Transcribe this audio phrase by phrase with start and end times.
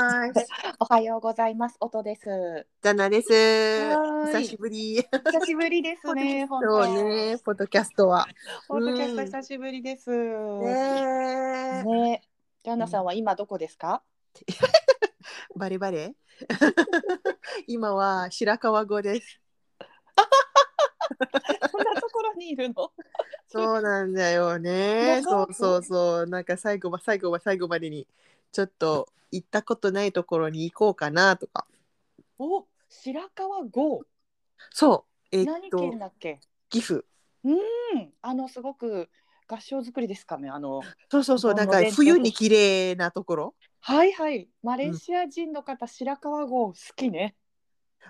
[0.00, 0.32] はい。
[0.78, 1.76] おはようございます。
[1.80, 2.22] 音です。
[2.82, 3.28] ジャナです。
[3.30, 4.94] 久しぶり。
[5.02, 6.46] 久しぶりですね。
[6.46, 6.94] 本 そう当。
[7.04, 8.28] ね、ポッドキャストは。
[8.68, 10.10] ポッドキャストうん久しぶりです。
[10.10, 11.82] ねえ。
[11.82, 12.22] ね。
[12.62, 14.04] ジャンナさんは今どこですか？
[15.56, 16.14] バレバレ？
[17.66, 19.40] 今は白川郷です。
[21.72, 22.92] そんなところにいるの？
[23.48, 25.22] そうなんだよね。
[25.24, 26.26] そうそうそう。
[26.26, 28.06] なんか最後は最後は最後までに。
[28.52, 31.66] ちょっと行ったことないところに行こうかなとか。
[32.38, 34.02] お、白川郷。
[34.70, 35.36] そう。
[35.36, 36.40] えっ何と県だっけ？
[36.70, 37.04] 岐阜。
[37.44, 37.58] うん。
[38.22, 39.08] あのすごく
[39.46, 40.48] 合唱作りですかね。
[40.48, 40.80] あの。
[41.10, 41.54] そうそうそう。
[41.54, 43.54] なんか日本の伝統冬に綺麗なところ。
[43.80, 44.48] はいはい。
[44.62, 47.36] マレーシア人の方、白川郷好きね。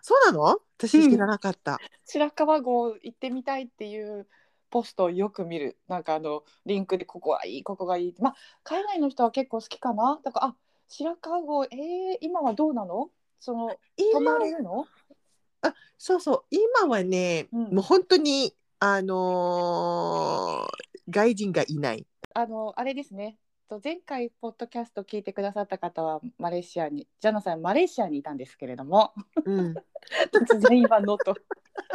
[0.02, 0.60] そうなの？
[0.78, 1.78] 私知らなかった。
[2.04, 4.28] 白川郷行ってみたいっていう
[4.70, 5.78] ポストをよく見る。
[5.88, 8.14] なんかあのリンクでここはいいここがいい。
[8.20, 10.20] まあ海外の人は結構好きかな。
[10.22, 10.56] だからあ
[10.88, 13.10] 白川郷えー、今はどうなの？
[13.40, 13.76] その
[14.12, 14.86] 泊まれるの？
[15.62, 16.44] あそうそう。
[16.50, 17.74] 今はね、うん。
[17.74, 20.78] もう本当にあのー
[21.10, 22.06] 外人がいない。
[22.34, 29.12] あのあれですねと前回ポッドキャスト聞いてくださった方はマレーシアにジャナさんマレーシアにいたんですけれども。
[29.44, 29.74] うん。
[30.32, 31.34] 突然今のと。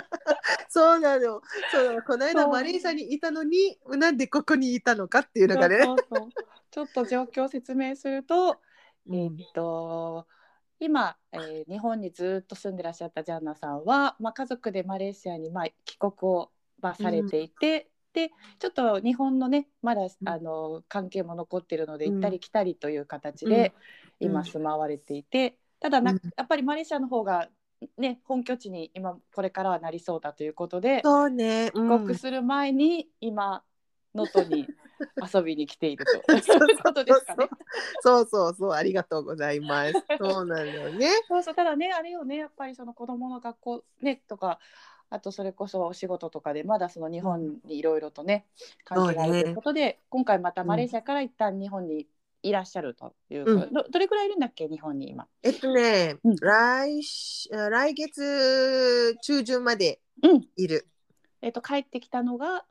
[0.70, 1.42] そうなの。
[1.72, 2.04] そうなの。
[2.04, 5.82] この間マレーシアにいたのになんでここにいたのかっていうのがね。
[5.84, 6.30] そうそうそう。
[6.70, 8.60] ちょっと状況を説明すると
[9.12, 10.28] えっと
[10.80, 16.52] 今、えー日本にずっと住んでらっしゃったジャンナさんは、まあ、家族でマレーシアに、まあ、帰国を、
[16.82, 22.14] まあ、されていて、でちょっと日本のねまだあの関係も残ってるのでうん。
[22.14, 23.74] 行ったり来たりという形で、
[24.22, 24.28] うん。
[24.28, 26.22] 今住まわれていてただな、うん。
[26.38, 27.50] やっぱりマレーシアの方が、
[27.98, 33.64] ね、本拠地に今これからはなりそうだということでそうね、う帰ん国する前に今
[34.16, 34.68] 能登に
[35.34, 36.12] 遊びに来ていると。
[36.34, 36.40] いう
[36.84, 37.50] ことですかね。
[38.02, 38.72] そうそうそう。
[38.72, 39.94] ありがとうございます。
[40.18, 41.10] そうなんだよね。
[41.28, 41.56] そうそう。
[41.56, 44.60] ただねあれよねやっぱりその子供の学校ねとか
[45.14, 48.46] あとそれこそお仕事とかでまだその日本にいろいろとね
[48.84, 52.08] 関係があるということで、今回またマレーシアから一旦日本に
[52.42, 53.72] いらっしゃるという、うん。
[53.72, 55.28] どどれくらいいるんだっけ日本に今？
[55.44, 56.36] えっとね、うん。
[56.36, 60.48] 来し来月中旬までうん。
[60.56, 60.88] いる。
[61.44, 62.66] えっと帰ってきたのが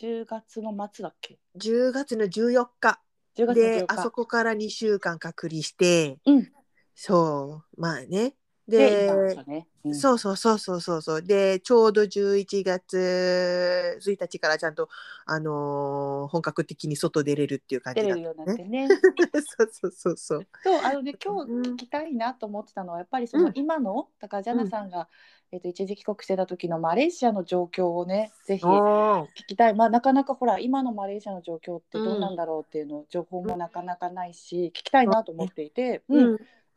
[0.00, 3.00] 10月の末だっけ？10月の14日。
[3.36, 3.98] 10月ので14日。
[3.98, 6.20] あそこから2週間隔離して。
[6.26, 6.48] うん。
[6.94, 7.80] そう。
[7.80, 8.34] まあね
[8.68, 9.08] で
[9.46, 9.94] ね、うん。
[9.94, 11.22] そうそうそうそうそうそう。
[11.22, 14.88] でちょうど11月1日からちゃんと、
[15.26, 18.88] あのー本格的に外出れるっていう感じだった出れるようになってね。
[19.58, 20.46] そうそうそうそう。
[20.62, 23.52] そうあのね今日うん聞きたいなと思ってたのはやっぱりそうのん。
[23.54, 25.08] 今の、だからジャナさんが、
[25.52, 29.74] えっと一時帰国してた時のマレーシアの状況をねぜひ聞きたい。
[29.74, 36.32] まあなかなかほら今のマレーシアの状況ってどうなんだろうっていうの、情報もなかなかないし聞きたいなと思っていて、うん。
[36.32, 36.36] うん。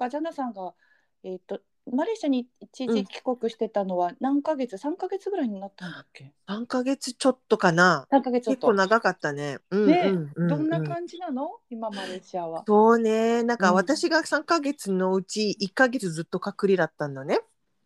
[0.09, 0.73] ジャナさんが
[1.23, 8.07] えっとマレーシアに一時帰国してたのは何ヶ月、3ヶ月ぐらいになったんだっけ？3ヶ月ちょっとかな。
[8.11, 8.67] 3ヶ月ちょっと。
[8.67, 9.57] 結構長かったね。
[9.71, 11.49] うんねうんうんどんなうん感じなの？
[11.69, 12.63] 今マレーシアは。
[12.67, 13.43] そうね。
[13.43, 13.75] なんかうん。
[13.75, 17.39] 私が3ヶ月のうち1ヶ月ずっと隔離だったんだね。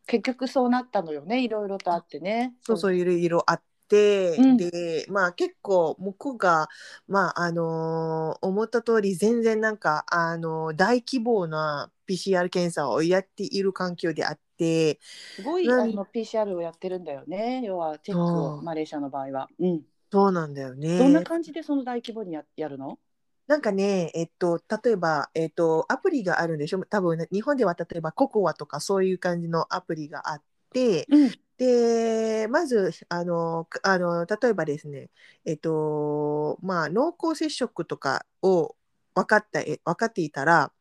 [0.07, 1.44] 結局そうなったのよね。
[1.44, 2.53] いろいろとあってね。
[2.61, 4.57] そうそういろいろあって、うん。
[4.57, 6.67] でまあ結構向こうが
[7.07, 14.99] まああのー思った通り全然なんかあのー大規模な PCR 検査をやっている環境であって
[15.35, 17.61] すごいうんあの PCR をやってるんだよね。
[17.66, 19.47] 要はチェックをマレーシアの場合は。
[19.59, 20.99] うん、そうなんだよね。
[20.99, 22.99] どんな感じでその大規模にややるの？
[23.47, 26.83] なんかね、えっと、例えば、えっと、アプリがあるんでしょ？
[26.85, 30.43] 多分ね、日本では例えばココアとかそういう感じのアプリがあっ
[30.73, 31.31] て、うん。
[31.57, 35.09] で、まず、あの、かあの、例えばですね、
[35.45, 38.75] えっと、まあ、濃厚接触とかを
[39.13, 40.72] 分かった、え分かっていたら、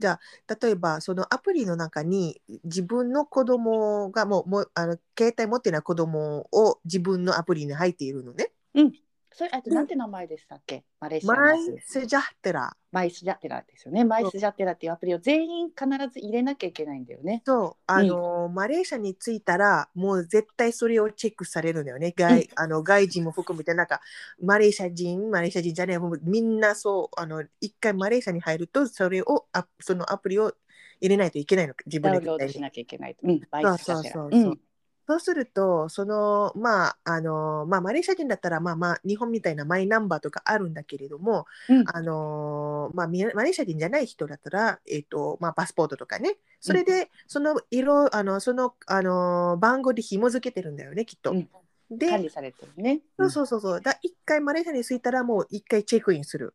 [0.00, 0.12] じゃ
[0.48, 8.50] あ、例えば、そのアプリの中に自分の子供がもう、もう、あの、携帯持ってない子供を自分のアプリに入っているのね。
[9.40, 12.76] それあとなんて名前でしたっけ、マレーシアのマやつイスジャテラ。
[12.92, 14.04] マイスジャテラですよね。
[14.04, 17.42] マイスジャテラっていうアプリを全員必ず入れなきゃいけないんだよね。
[17.46, 22.12] そう、あのマレーシアに着いたら、もう絶対それをチェックされるんだよね。
[22.14, 22.46] 外,、うん。
[22.54, 24.02] あの外人も含めて、なんか、
[24.42, 30.52] マレーシア人、マレーシア人じゃない、もうみんなそう、あの、一回マレーシアに入ると、それを、あそのアプリを
[31.00, 32.36] 入れないといけないの、自分ダウで絶対に。
[32.36, 33.20] ンロードしなきゃいけないと。
[33.22, 34.14] うん、マイスジャテラ。
[34.14, 34.30] そう。
[34.30, 34.58] そうそうそう
[35.06, 51.32] そうすると、その、まあ、あの、まあ、マレーシア人だったら、まあまあ、日本みたいなマイナンバーとかあるんだけれども、うんあの、まあ、みマレーシア人じゃない人だったら、えっと、まあ、パスポートとかね、それで、その色、あの、その、あの、番号で紐付けてるんだよね、きっと。
[51.32, 51.48] うん
[51.90, 53.00] で管、理されてるね。
[53.18, 53.80] そうそうそうそう。
[53.80, 56.54] だ一回マレーシアに着いたらもう一回チェックインする。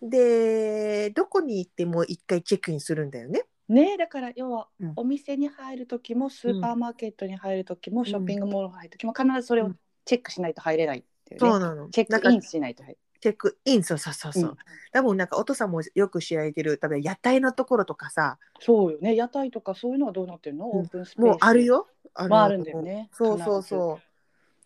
[0.00, 3.44] で、どこに行っても一回チェックインするんだよね。
[3.72, 3.96] ね。
[3.96, 4.92] だから要はうん。
[4.96, 9.70] お店に入る時もスーパーマーケットに入る時も、ショッピングモールに入る時も必ずそれを
[10.04, 11.88] チェックしないと入れないっていうね、そうなの。
[11.90, 14.42] チェッなんかクインしないと入チェックイン、そうそうそうそう。
[14.44, 14.56] うん。
[14.92, 19.14] 多分なんかお父さんもよく知られてる、多分屋台のところとかさ、そうよね。
[19.14, 20.80] 屋台とかそういうのはどうなってるの、うん。
[20.80, 21.26] オープンスペース。
[21.26, 21.86] もうあるよ。
[22.14, 23.08] あまああるんだよね。
[23.12, 24.09] そうそうそう。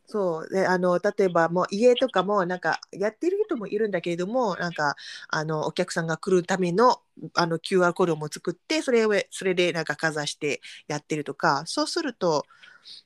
[0.07, 4.97] そうであの例えばもう家とかもなんかやってる人もいるんだけれどもなんか
[5.29, 7.01] あのお客さんが来るための
[7.35, 12.45] あの QR コードも作ってそれをそれでなんかかざしてやってるとかそうすると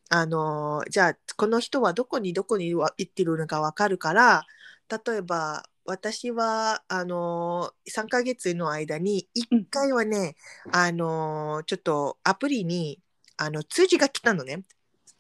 [0.08, 4.46] あのじゃあこの人はどこにどこには行ってるのか分かるから
[4.88, 10.36] 例えば私はあの3ヶ月の間に1回はね、
[10.70, 13.00] あのちょっとアプリに
[13.38, 14.56] あの通知が来たのね。
[14.56, 14.64] ね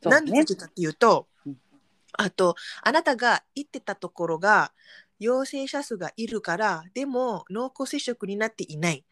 [0.02, 1.37] 何の通知かっていうと、うん
[2.14, 4.72] あとあなたが行ってたところが
[5.18, 9.04] 陽性者数がいるからでも濃厚接触になっていない。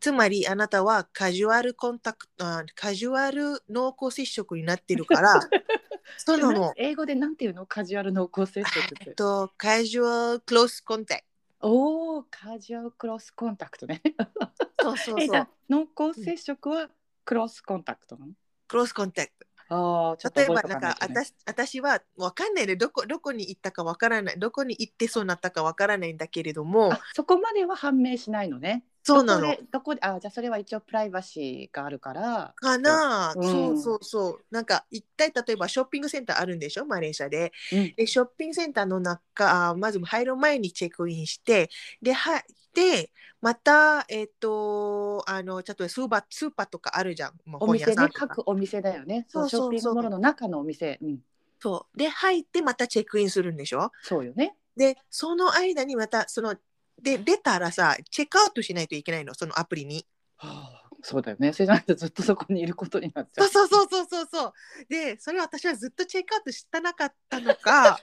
[0.00, 5.40] つまりあなたはカジュアルコンタクトあカジュアル濃厚接触になってるから
[6.18, 6.74] その。
[6.76, 7.64] 英語でなんていうの？
[7.64, 8.96] カジュアル濃厚接触って。
[9.06, 11.24] えっとカジュアルクロスコンタク
[11.60, 14.02] おおカジュアルクロスコンタクトね。
[14.76, 15.48] トそうそうそう。
[15.70, 16.90] 濃厚接触は
[17.24, 18.32] クロスコンタクトなの、
[18.68, 19.33] クロスコンタクト
[19.68, 24.38] ああちょっと例えばなんか私私は分かんないでどこどこに行ったか分からない。
[24.38, 26.92] どこに行ってそうなったか分からないんだけれども。
[26.92, 29.42] あそこまでは判明しないのねそうなの。
[29.42, 32.54] どこでどこであじゃあそれは一応プライバシーがあるから。
[32.56, 33.44] かな、うん。
[33.44, 34.40] そうそうそう。
[34.50, 36.86] なんか一体例えばショッピングセンターあるんでしょ？
[36.86, 37.52] マレーシアで。
[37.70, 37.94] うん。
[37.94, 41.68] でショッピングセンターの中あまず入る前にチェックインして
[42.00, 42.42] で入っ
[42.72, 43.10] て
[43.42, 47.32] またえっ、とあのちょっとスーパースーパーとかあるじゃん。
[47.44, 48.08] もうお店ね。
[48.10, 49.26] 各お店だよね。
[49.28, 49.80] そうそうそうそう。
[49.80, 51.18] ショッピングモールの中のお店、うん、
[51.60, 51.98] そう。
[51.98, 53.92] で入ってまたチェックインするんでしょ？
[54.00, 54.56] そうよね。
[54.76, 56.56] でその間にまたその
[57.02, 60.06] で出たらさチェックアウトしないといけないのそのアプリに。
[60.36, 64.52] はあそうだよねそれじゃないとずっとそこにいることになっちゃそううそうそうそうそうそう。
[64.88, 68.00] でそれ私はずっとチェックアウトしてなかったのか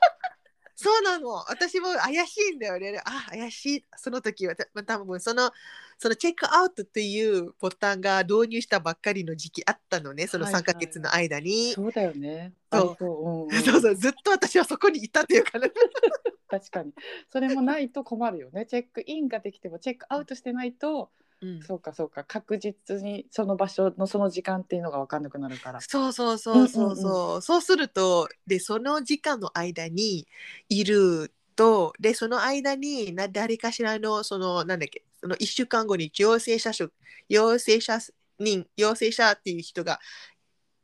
[0.82, 1.30] そうなの。
[1.48, 3.00] 私も怪しいんだよね。
[3.06, 3.86] あ怪しい。
[3.98, 5.52] その時はた多分その
[6.00, 10.26] そのチェックアウトっていうボタンが導入したばっかりの時期あったのね。
[10.26, 10.64] そのはいはい。
[10.64, 11.74] 3ヶ月の間に。
[11.74, 12.54] そうだよね。
[12.74, 13.06] そう。
[13.06, 13.96] う,、うんうん、 そうそう。
[13.96, 15.70] ずっと私はそこにいたっていうかね。
[16.50, 16.94] 確かに。
[17.32, 18.66] それもないと困るよね。
[18.66, 21.62] チェックインができてもチェックアウトしてないと、うん。
[21.62, 22.24] そうかそうか。
[22.24, 25.82] 確実にその場所のその時間っていうのが分かんなくなるから。
[25.82, 30.28] そうそうそうそうそう,、うんうんそうするとでその時間の間に
[30.70, 36.92] いるとでその間にな誰かしらのそのなんだっけその1週間後に陽性者数
[37.30, 38.00] 陽性者
[38.40, 40.00] 人陽性者っていう人が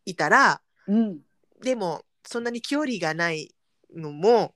[0.05, 1.19] いたらうん。
[1.61, 3.53] でもそんなに距離がない
[3.95, 4.53] のも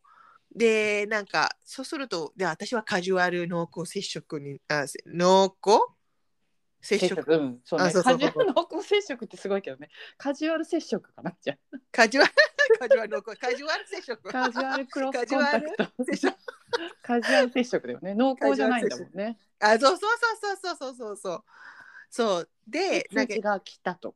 [0.53, 5.80] でなんかそうするとで私はカジュアル濃厚接触にあ濃厚？
[6.81, 7.86] 接接触触うんそうね。
[7.86, 9.89] あそうそうそうカジュアル濃厚接触ってすごいけどね。
[10.18, 11.57] カジュアル接触かなじゃ
[11.92, 12.31] カジュアル
[12.80, 14.30] カジュアル濃厚カジュアル接触。
[14.30, 16.38] あカジュアルクロスカジコンュアルタクト接触。
[17.04, 18.15] カジュアル接触だよね。
[18.15, 19.38] 濃厚じゃないんだもんね。
[19.59, 21.44] あ、そうそうそうそうそうそうそう。
[22.09, 22.50] そう。
[22.68, 24.15] で、なんか通知が来たと。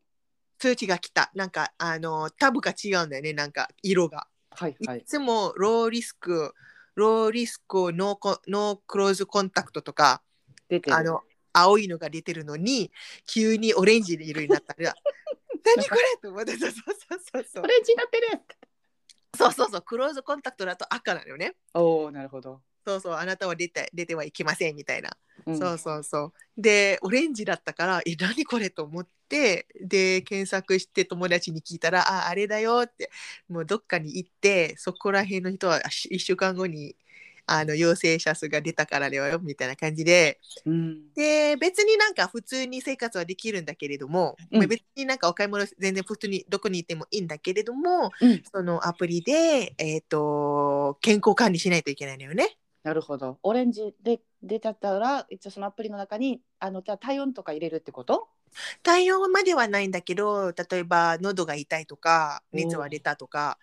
[0.58, 1.32] 通知が来た。
[1.36, 3.34] なんかあのタブが違うんだよね。
[3.34, 4.28] なんか色が。
[4.60, 5.04] いはいはい。
[5.06, 6.54] つもローリスク、
[6.96, 10.22] ローリスクノーコノークローズコンタクトとか
[10.70, 10.96] 出てる。
[10.96, 11.22] あの
[11.54, 12.92] 青いのが出てるのに
[13.26, 14.94] 急にオレンジ色になったら
[15.64, 16.84] 何これと思ってそうそう
[17.32, 17.64] そうそう。
[17.64, 18.42] オレンジになってる。
[19.36, 19.82] そうそうそう。
[19.82, 21.56] クローズコンタクトだと赤なのよね。
[21.74, 23.14] おおなるほど、そうそう。
[23.14, 25.12] あなたは出て出てはいけませんみたいな。
[25.46, 25.58] うん。
[25.58, 26.34] そうそうそう。
[26.58, 33.10] で、オレンジだったから、え、何これと思って、で、検索して友達に聞いたら、あ、あれだよって、
[33.50, 36.96] もうどっかに行って、そこら辺の人は1週間後に、
[37.48, 40.40] あの陽性者数が出たからだよみたいな感じで。
[40.66, 41.14] うん。
[41.14, 44.58] で別になんか普通に生活はできるんだけれども、うん。
[44.60, 48.44] まあ別になんかお買い物全然普通にどこに行ってもいいんだけれども、うん。
[48.52, 52.58] そのアプリで、えー、と健康管理しないといけないのよね。
[52.84, 53.40] なるほど。
[53.42, 58.28] オレンジで出ちゃったら、一応そのアプリの中に、あの、じゃあ体温とか入れるってこと？
[58.84, 63.58] 対応まではないんだけど例えば喉が痛いとか熱は出たとか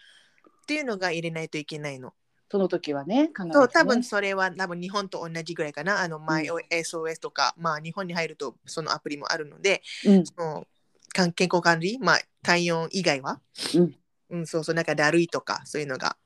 [0.62, 2.14] っていうのが入れないといけないの。
[2.50, 3.30] その時はね、ね。
[3.50, 6.02] そう多分それは多分日本と同じぐらいかな。
[6.02, 10.26] あの MySOS とか、まあ日本に入るとそのアプリもあるのでうん。
[10.26, 10.66] その
[11.12, 13.40] 健康管理、まあ、体温以外は、
[13.74, 13.94] うん。
[14.30, 16.16] うん、そうそうなんかだるいとかそういうのが。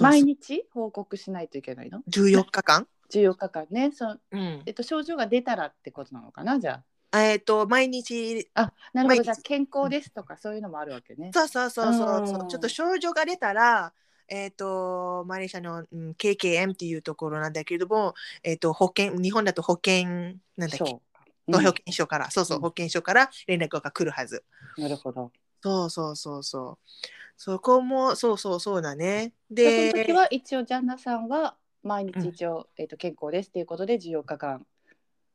[0.00, 3.92] 毎日報告しないといけないの？14日間、14日間ね。
[3.92, 4.62] その、うん。
[4.66, 6.82] えっと、症状が出たらってことなのかなじゃ
[7.12, 9.22] えっ、と毎日ああなるほど。
[9.22, 11.30] じゃあ健康ですとかそういうのもあるわけね。
[11.32, 12.22] そうそうそうそうう。
[12.22, 12.26] ん。
[12.26, 13.92] そうちょっと症状が出たら
[14.28, 20.08] えっ、とマレーシアの、うん、KKM っていうところなんだけれども、えっと保険日本だと保険
[20.56, 20.76] なんだっけ？
[20.78, 21.00] そ
[21.48, 21.52] う。
[21.52, 21.64] うん。
[21.64, 22.62] 保健所から、そうそう、うん。
[22.62, 24.44] 保健所から連絡が来るはず。
[24.76, 25.30] なるほど。
[25.62, 26.90] そうそうそうそう。
[27.36, 29.32] そこも、そうそうそうだね。
[29.50, 34.66] で、で、その時は一応ジャンナさんは毎日一応、えっ、と健康ですっていうことで14日間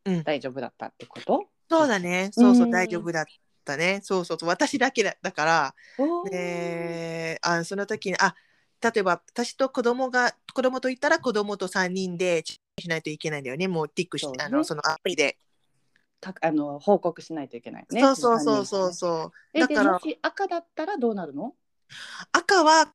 [0.03, 0.23] うん。
[0.23, 1.47] 大丈夫だったってこと？
[1.71, 2.29] そうだね。
[2.33, 3.25] そうそうう、ん大丈夫だっ
[3.63, 4.01] たね。
[4.03, 8.35] そうそうそう、私だけだだから、おーで、あその時に、あ、
[8.81, 12.59] 例えば私と子供が、子供と言ったら子供と3人でし
[12.89, 13.67] ないといけないんだよね。
[13.69, 15.37] もうティックして、そうねあの、そのアプリで。
[16.19, 18.01] かあの報告しないといけないね。
[18.01, 18.93] そうそうそうそうう。
[18.93, 19.59] そう。
[19.59, 21.55] だから赤だったらどうなるの？
[22.33, 22.91] 赤は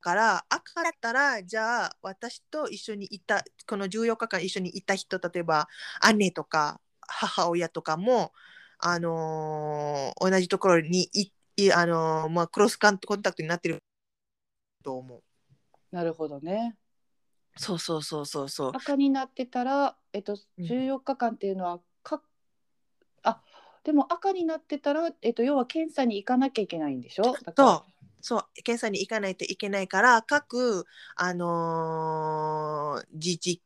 [0.00, 5.68] から赤だったらじゃあ私と一緒にいたこの14日間一緒にいた人例えば
[6.16, 8.32] 姉とか母親とかも
[8.78, 13.78] あのー同じところにいいあのーまあクロスカンコンタクトになってる
[14.84, 15.22] と思う。
[15.90, 16.76] なるほどね。
[17.56, 18.72] そうそうそうそうそう。
[18.74, 22.22] 赤になってたらえっとうん14日間っていうのはか
[23.22, 23.40] あ
[23.84, 27.24] でも赤になってたらえっと要は検査に行かなきゃいけないんでしょ？
[27.24, 27.92] そう
[28.24, 33.62] そう検査に行かないといけないから各あのー自治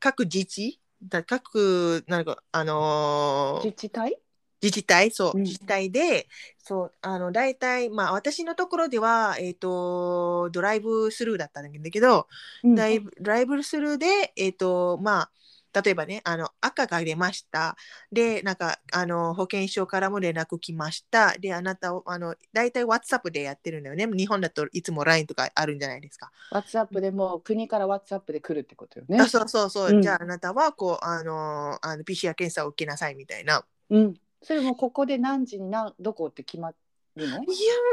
[0.00, 4.18] 各自治だ各なんかあのー自治体？
[4.62, 5.10] 自治体？
[5.10, 5.42] そう、うん。
[5.42, 6.28] 自治体で
[6.58, 12.28] そうあの大体まあ私のところではえっ、とドライブスルーだったんだけど、
[12.62, 12.74] うん。
[12.74, 15.30] ドライブドライブスルーでえっ、とまあ
[15.74, 17.76] 例えばねあの赤が出ました
[18.10, 26.30] でなんかあの保健所からも連絡来ましたであなたをあの大体 WhatsApp でやってるんだよね日本だといつも LINE とかあるんじゃないですか。
[26.52, 29.18] WhatsApp でも国から WhatsApp で来るってことよね。
[29.18, 33.64] あそうそうそう、うんじゃああなたはこうあのあの PCR 検査を受けなさいみたいな。
[33.90, 34.14] うん。
[34.42, 36.76] それもここで何時に何どこって決まる
[37.16, 37.26] の？
[37.26, 37.36] いや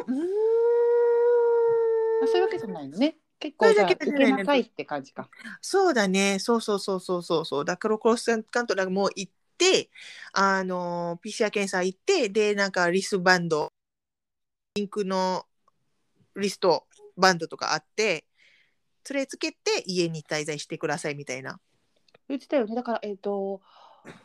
[0.08, 0.20] うーん
[2.24, 3.16] あそういうわけじゃないのね。
[3.40, 5.30] 結構じゃあそういうわけなさいって感じか。
[5.62, 6.40] そうだね。
[6.40, 7.66] そうそうそうそうそうそう。
[7.66, 9.90] だからクロスカントラもう行って、
[10.34, 13.72] あの、PCR 検査行って、で、なんかリストバンド、
[14.76, 15.46] リンクの
[16.36, 18.26] リストバンドとかあって、
[19.06, 21.60] それつけて家に滞在してくださいみたいな。
[22.28, 22.76] 言ってたよね。
[22.76, 23.62] だからえっ、と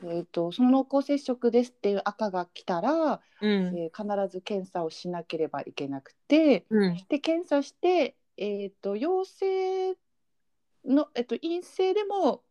[0.05, 3.79] えっ、とその濃厚接触ですっていう赤が来たら、うん。
[3.79, 7.01] えー必ず検査をしなければいけなくて、うん。
[7.09, 9.95] で検査してえっ、と陽性
[10.85, 12.43] のえっ、と陰性でも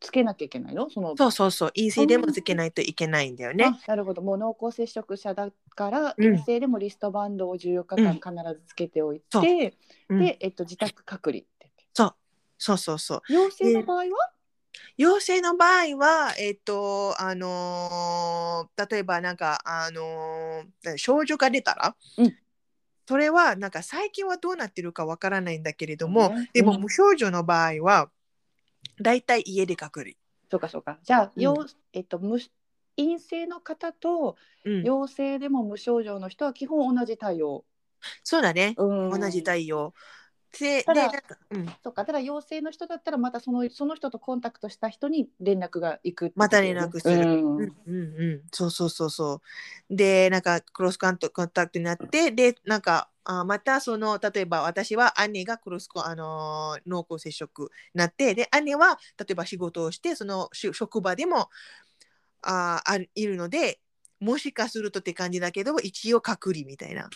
[0.00, 0.90] つけなきゃいけないの？
[0.90, 1.72] そのそうそうそう。
[1.74, 3.64] 陰性でもつけないといけないんだよね。
[3.64, 9.74] あなるほどもう濃厚接触者だからうん陰性でもリストバンドを14日間必ずつけておいて、
[10.08, 12.14] うんで、えっと、自宅隔離ってそう。
[12.58, 13.22] そうそうそう。
[13.32, 14.30] 陽性の場合は、
[14.96, 22.36] 陽性の場合は、えっと、あのー例えばなんか、あのー症状が出たら、うん
[23.06, 28.10] それはなんか最近はどうなってるかわからないんだけれども、ねでもうん無症状の場合は、
[29.00, 30.12] だいたい家で隔離。
[30.50, 32.38] そうかそうかじゃあ、うん陽えっと、無
[32.96, 37.64] 陰性の方とうん、陽性でも無症状の人は基本同じ対応、
[38.22, 38.74] そうだね。
[38.76, 39.94] うん、同じ対応。
[40.84, 41.10] ただ
[41.50, 47.16] うん、そうかただ陽性の人だったらまたそのその人とコンタクトした人に連絡が行くってことまた連絡する。
[47.16, 47.56] うん。
[47.56, 49.40] うんうんうん、そうそうそうそ
[49.90, 49.96] う。
[49.96, 61.48] で、なんかクロスカントコンタクトになって、で、なんか、あまたその、例えば私は姉がクロスコ、あのー濃厚接触になって、で、姉は例えば仕事をして、そのし職場でも
[62.42, 63.80] ああるいるので、
[64.20, 67.08] もしかするとって感じだけど、一応隔離みたいな。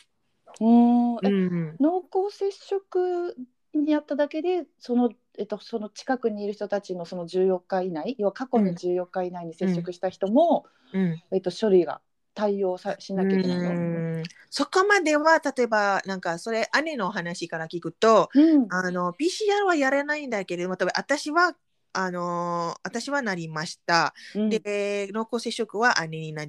[0.60, 3.36] うん濃厚接触
[3.74, 11.22] にやっただけでその,、えっと、その近くにいる人たちのその14日以内要は過去の14日以内に接触した人も、うん。
[11.32, 12.00] えっと、処理が
[12.34, 13.70] 対応さしなきゃいけないの。
[13.70, 21.54] うんそこまでは、例えば、なんか、それ、姉の話から聞くと、うんあの PCR はやらないんだけれども、私は
[21.92, 24.14] あのー私はなりました。
[24.34, 26.46] うんで、濃厚接触は姉にな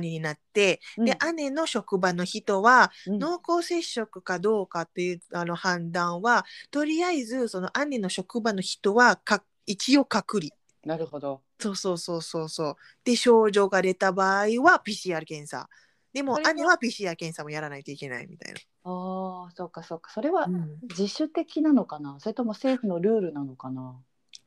[0.00, 10.50] 姉になって、うんで、姉の職場の人は、うん濃厚接触かどうかっていうあの判断は、とりあえず、その姉の職場の人はか一応隔離。
[10.84, 11.42] なるほど。
[11.58, 12.76] そうそうそうそうそう。
[13.04, 15.68] で、症状が出た場合は PCR 検査。
[16.12, 18.60] でも姉は PCR 検査もやらないといけないみたいな。
[18.84, 22.18] ああそうかそうかそれはうん自主的なのかな？
[22.20, 23.96] それとも政府のルールなのかな？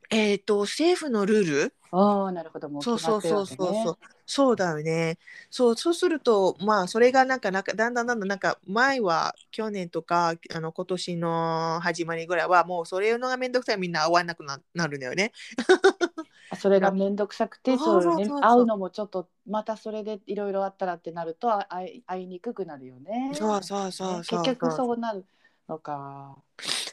[0.09, 1.73] えっ、と、政府のルール？
[1.91, 3.97] ああなるほどもうそう決まそうそうそうそう。
[4.25, 5.17] そうだよね。
[5.49, 15.31] そう、そうすると、まあ、それがなんか、なんか、だんだんだんだん、なんか、前は去年とか、あの、今年の始まりぐらいは、もうそれのがめんどくさい、みんな会わなくななるんだよね。
[16.49, 23.31] あそれが 面倒くさくてそうね会うのもちょっとまたそれでいろいろあったらってなるとあ会い会いにくくなるよね。
[23.33, 24.43] そうそうそうそう。
[24.43, 25.25] 結局そうなる
[25.67, 26.37] のか。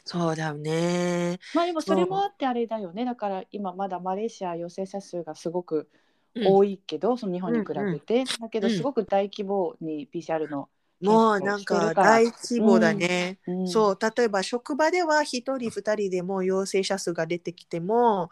[0.05, 1.39] そうだよね。
[1.53, 3.05] まあでもそれもあってあれだよね。
[3.05, 5.89] だから今まだマレーシア陽性者数がすごく
[6.35, 8.73] 多いけど、その日本に比べて、だけどうん。
[8.73, 10.69] すごく大規模に PCR の
[11.01, 13.39] もうなんか大規模だね。
[13.47, 13.67] うん。
[13.67, 15.23] そう例えば職場では1
[15.57, 18.29] 人2人でも陽性者数が出てきても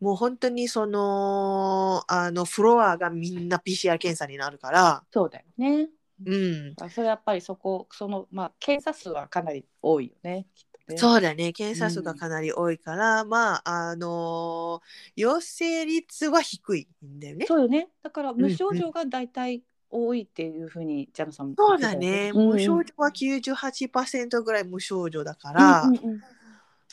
[0.00, 5.88] もう本当にそのあのフロアがみんな PCR 検査になるから、そうだよね。
[6.24, 10.46] うん、あそれやっぱりそこそのまあ検査数はかなり多いよね。
[10.54, 10.98] きっとね。
[10.98, 11.52] そうだね。
[11.52, 14.80] 検査数がかなり多いから、まああの
[15.16, 17.46] 陽性率は低いんだよね。
[17.46, 17.88] そうよね。
[18.02, 26.20] だからん無症状が大体多いっていうふうにジャナさんもそうだね、うんうん無症状は98%ぐらい無症状だから、うんうんうん。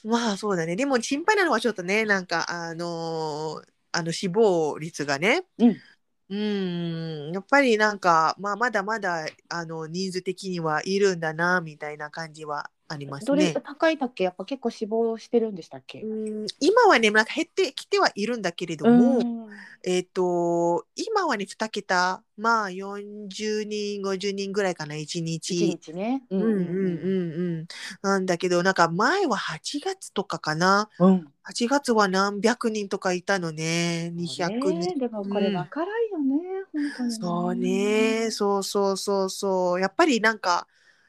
[0.10, 0.76] まあそうだね。
[0.76, 3.62] でも心配なのはちょっとねなんかあの
[3.92, 5.46] あの死亡率がね。
[5.58, 5.76] うん。
[6.28, 7.32] うん。
[7.34, 13.54] やっぱりなんか、まあ、まだまだあの人数的にはいるんだなみたいな感じはありますどれね。
[13.64, 16.02] 高いだっけやっぱ結構死亡してるんでしたっけ？
[16.02, 19.46] うん今はねなんか減ってきてはいるんだけれども、うん
[19.88, 25.56] えっ、と今はね2桁まあ40人50人ぐらいかな1一日。
[25.68, 26.24] 日ね。
[26.30, 27.68] ううんうんうんうん
[28.02, 31.28] なんだけどなんか前は8月とかかなうん。
[31.48, 35.00] 8月は何百人とかいたのね200ね人。
[35.00, 36.42] でもこれわからんよね、
[36.74, 37.16] 本当にね。
[37.16, 40.68] そうねそうそうそうそうやっぱりなんか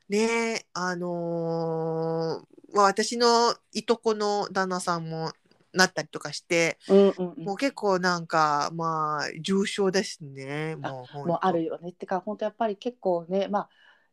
[0.09, 5.33] ねあのーまあ、私のいとこの旦那さんも
[5.73, 7.45] なったりとかして、うんうんうん。
[7.45, 11.91] もう結構なんかまあ重症ですねもうもうあるよね。
[11.91, 13.69] ってか本当やっぱり結構ねまあ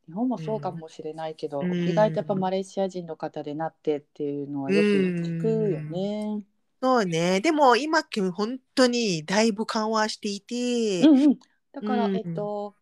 [0.07, 1.71] 日本もそうかもしれないけど、うん。
[1.89, 6.43] 意外とやっぱマレーシア人の方でなってっていうのはよく聞くよね。
[6.81, 7.39] そうね。
[7.39, 11.39] でも今本当にだいぶ緩和していて、うんうん、
[11.71, 12.15] だから、うん。
[12.17, 12.75] えっと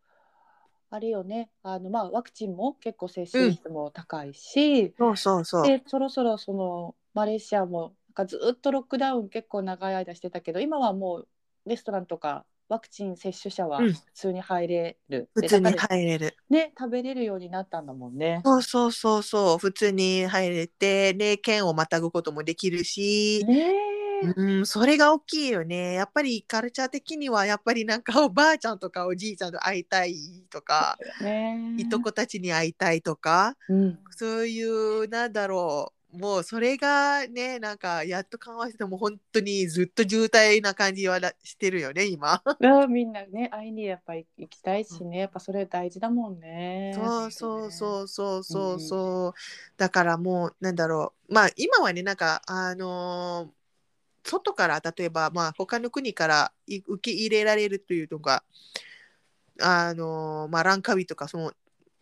[0.91, 1.51] あれよね。
[1.63, 5.69] あの、まあ、ワクチンも結構接種率も高いし、そうそうそう。
[5.69, 11.29] でそろそろそのマレーシアもなんかずっとロックダウン結構長い間してたけど今はもう
[11.67, 13.93] レストランとかワクチン接種者はうん。
[13.93, 16.37] 普通に入れる、普通に入れる。
[16.49, 18.43] ね食べれるようになったんだもんね。
[18.43, 19.57] そうそうそうそう。
[19.59, 23.90] 普通に入れてで県をまたぐこともできるし、ねえ
[24.21, 25.93] うん、それが大きいよね。
[25.93, 30.15] やっぱりカルチャー的にはやっぱりなんか おばあちゃんとかおじいちゃんと会いたい
[30.49, 31.75] とか、ね。
[31.77, 33.99] いとこたちに会いたいとかうん。
[34.11, 36.01] そういうなんだろう。
[36.11, 42.43] もうそれがねなんかやっと緩和しても本当にずっと渋滞な感じはなしてるよね今。
[42.59, 45.19] うんみんなね会いにやっぱり行きたいしね。
[45.19, 46.91] やっぱそれ大事だもんね。
[46.95, 47.71] そうそうう。
[47.71, 48.73] そうそうそう。
[48.73, 49.33] うんそう、
[49.77, 51.33] だからもうなんだろう。
[51.33, 53.60] まあ今はねなんかあのー
[54.23, 58.43] 外から例えばまあ他の国からい受け入れられるというのが
[59.61, 61.51] あのーまあランカウイとかその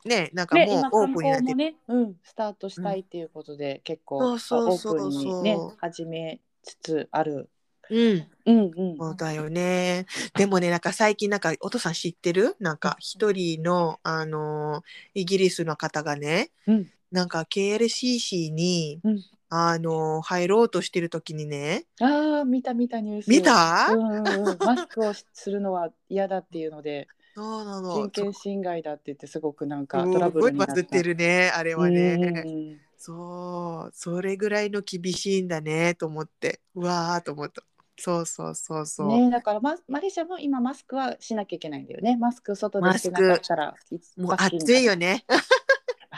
[0.06, 7.50] ねなんかね、もうオープンになってね、うん、スタートしたいっていうことで、結構そうそうそうオープンにね始めつつある。
[7.90, 8.28] うん。
[8.46, 8.98] うんうん。
[8.98, 10.06] そうだよね。
[10.36, 12.56] でもねなんか最近なんかお父さん知ってる？
[12.60, 14.84] なんか一人のあのー
[15.16, 16.90] イギリスの方がね、うん。
[17.12, 21.86] なんか KLCC に、うんあのー入ろうとしてる時にね。
[22.00, 23.30] ああ見た見たニュース。
[23.30, 27.94] 見た、うんうんうん、マスクをしするのは嫌だっていうので そうなの。
[27.94, 30.74] 人権侵害だって言ってすごくなんかすトラブごルになった。
[30.74, 33.92] いバズってるねあれはね、そう。
[33.94, 36.60] それぐらいの厳しいんだねと思って。
[36.76, 37.64] うわーと思った。
[38.02, 42.18] そうそうそうそう、ね、だからママレーシアも今マスクはしなきゃいけないんだよね。
[42.18, 43.76] マスク外でしてなかったら
[44.18, 44.92] もう暑いよ。
[44.92, 45.26] よね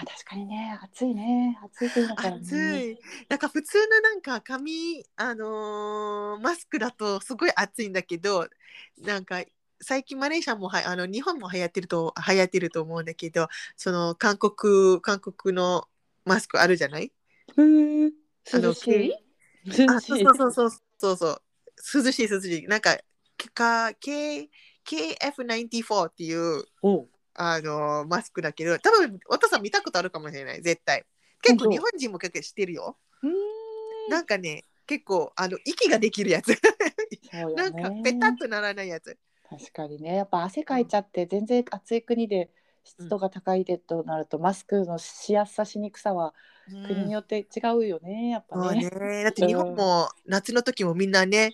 [0.02, 2.42] あ確かにね暑いね暑い国だからね。
[2.42, 3.00] 暑い。
[3.30, 8.48] なんか普通のなんか髪あのーマスクだとすごい暑いんだけど
[9.02, 9.44] なんか
[9.82, 15.88] 最近マレーシアもはあの日本も流行ってると流行ってると思うんだけどその韓国韓国の
[16.26, 17.12] マスクあるじゃない？
[17.58, 18.12] へー
[18.54, 19.14] あの涼しい？
[19.88, 21.42] あそうそうそうそうそうそう。
[22.04, 22.68] 涼しい涼しい。
[22.68, 22.98] なんか
[23.54, 24.50] か K
[24.88, 26.64] KF94 っていう
[27.34, 30.62] あのマスクだけど多分お父さん見たことあるかもしれない。
[30.62, 31.06] 絶対。
[31.42, 32.98] 結構日本人も結構知ってるよ。
[34.10, 36.50] なんかね結構あの息ができるやつ。
[37.56, 39.18] なんかねペタッとならないやつ。
[39.50, 40.16] 確かにね。
[40.16, 42.50] やっぱ汗かいちゃって全然暑い国で
[42.84, 46.34] 湿度が高いでとなると、マスクのしやすさしにくさは
[46.88, 48.90] 国によって違うよねやっぱね。
[48.90, 49.24] ね。
[49.24, 51.52] だって日本も夏の時もみんなね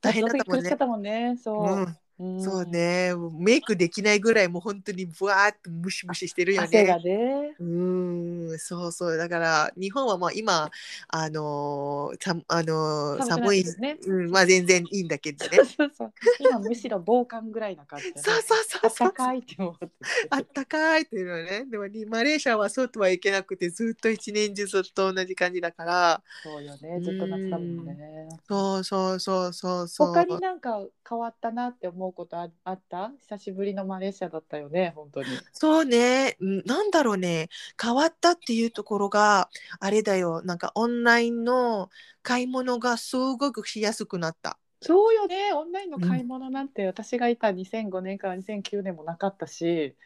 [0.00, 0.76] 大変だったもんね。
[0.86, 1.36] もんね。
[1.42, 1.62] そう。
[1.62, 3.12] うんうんそうね。
[3.38, 7.02] メイクできないぐらいもう本当にブワーっとムシムシしてるよ汗がね。
[7.04, 7.54] ね。
[7.60, 8.58] うーん。
[8.58, 9.16] そうそう。
[9.16, 10.68] だから日本はまあ今
[11.08, 13.98] あのーさあのー寒いてるね。
[14.04, 15.58] うん、まあ全然いいんだけどね。
[15.58, 16.12] そうそうそう。
[16.40, 18.22] 今むしろ防寒ぐらいな感じだね。
[18.22, 19.88] そうそうそうそう暖かいって思って。
[20.30, 21.66] あったかいっていうのはね。
[21.70, 26.22] でもにマレーシアはそうとはいけなくてずっと一年中ずっと同じ感じだから。
[26.42, 27.00] そうよね。
[27.00, 28.28] ずっと夏だもんね。
[28.48, 30.08] そうそうそうそうそう。
[30.08, 33.12] 他になんか変わったなって思思うことああった？
[33.20, 35.28] 久しぶりのマレーシアだったよね本当に。
[35.52, 37.48] そうね、んなんだろうね、
[37.80, 41.90] 変わったっていうところが、あれだよ、なんかオンラインの
[42.22, 44.58] 買い物がすごくしやすくなった。
[44.80, 45.52] そうよね。
[45.52, 49.96] オンラインの買い物なんて私がいた2005年から2009年もなかったし。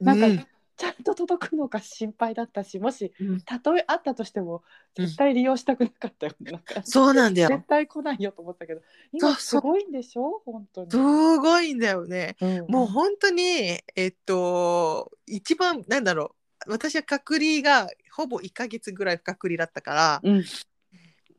[0.00, 4.62] なんか、うんちゃんと届くのか心配だったしもしうんたとえあったとしても
[4.98, 6.52] うん絶対利用したくなかったよね。
[6.52, 7.48] なんかそうなんだよ。
[7.48, 8.80] 絶対来ないよと思ったけど
[9.12, 10.42] 今すごいんでしょ？
[10.44, 10.90] 本当に。
[10.90, 10.96] す
[11.38, 12.36] ごいんだよね。
[12.40, 16.34] うんもう本当に、えっと、一番、なんだろ
[16.66, 20.44] う、私は隔離がほぼ1ヶ月ぐらい隔離だったから、うん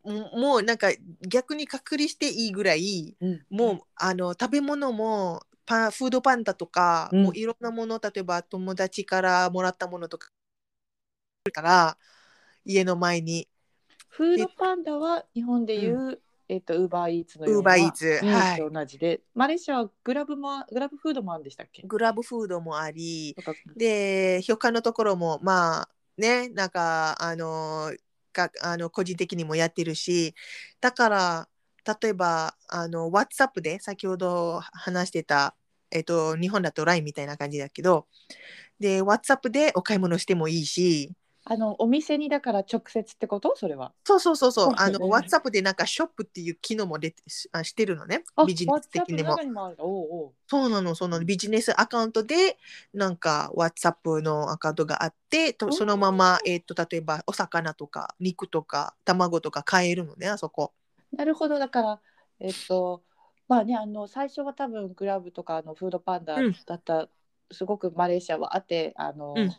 [0.04, 0.89] もうもうなんか
[1.28, 7.23] 逆に隔離していいぐらい、うんもうあの食べ物もパフードパンダとか、うん。
[7.23, 10.30] もういろんなもの例えば友達からもらったものとか
[11.51, 11.97] から
[12.63, 13.47] 家の前に。
[14.10, 18.58] フードパンダは日本でいう、えっとウーバーイーツのような Uber Eats うんはい。
[18.60, 21.84] と同じでマレーシアはグラブもグラブフードもあるんでしたっけ？
[21.86, 23.36] グラブフードもあり
[23.75, 27.91] で他のところもまあねなんかあの
[28.32, 30.34] かあの個人的にもやってるし
[30.80, 31.49] だから
[31.86, 35.56] 例えばあの WhatsApp で先ほど話してた、
[35.91, 38.08] えっと、日本だと LINE みたいな感じだけど
[38.80, 41.13] で WhatsApp でお買い物してもいいし
[41.48, 43.54] あのお店にだから直接ってこと？
[43.56, 43.91] それは？
[44.04, 44.74] そうそうそうそう。
[44.78, 48.24] あの WhatsApp でなんかショップっていう機能も出てしあしてるのね。
[48.36, 49.38] あビジネス的にも。
[50.48, 51.19] そうなの、その。
[51.19, 52.58] ビジネスアカウントで、
[52.95, 60.74] なんか WhatsApp のアカウントがあって、とそのまま、えっ、と、例えばお魚とか肉とか卵とか買えるのね、あそこ。
[61.15, 62.01] なるほどだから
[62.39, 63.04] えっと
[63.47, 66.56] まあねあの最初は多分グラブとかあのフードパンダうん。
[66.65, 67.08] だった、
[67.51, 69.51] すごくマレーシアはあってあの、うん。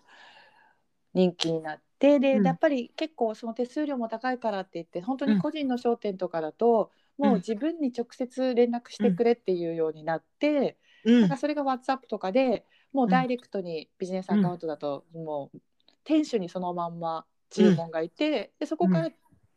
[1.14, 2.44] 人気になってで、うん。
[2.44, 7.28] やっぱり結構その手数料も高いからって言って本当に個人の商店とかだと、うん。
[7.28, 11.20] もう自分に直接連絡してくれっていうようになって、うん。
[11.22, 11.36] なんか。
[11.36, 15.58] それが WhatsApp とかでもうダイレクトにビジネスアカウントだと、もう
[16.04, 19.10] 店主にそのまんま注文がいて、でそこから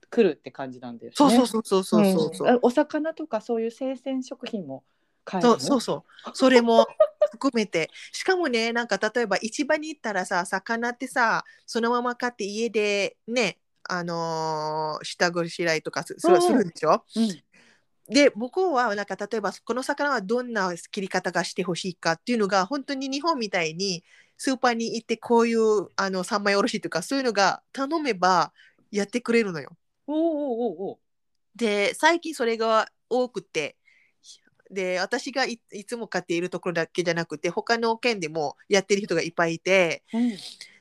[0.09, 1.35] 来るって感じなんですね。
[1.35, 2.55] そうそうそうそうそうそうそう。
[2.55, 4.83] んお魚とかそういう生鮮食品も
[5.23, 5.59] 買えるの？
[5.59, 6.31] そうそうそう。
[6.33, 6.87] それも
[7.31, 7.89] 含めて。
[8.11, 17.03] しかもね、なんか例えば市場に行ったらさ、魚ってさ、そのまま買って家でね、あのー下ごしらえとかするんでしょ？
[17.15, 17.43] うん
[18.11, 24.03] で向こうはなんか例えばこの魚はどんな切り方がしてほしいかっていうのが本当に日本みたいに
[24.35, 28.51] スーパーに行ってこういうあの三枚おろしとかそういうのが頼めば
[28.89, 29.69] やってくれるのよ。
[30.11, 30.97] おうおうおうおう
[31.55, 33.75] で最近それが多くて
[34.71, 40.31] で私がいいつも買っているところだけじゃなくて他の県でもやってる人がいっぱいいてうん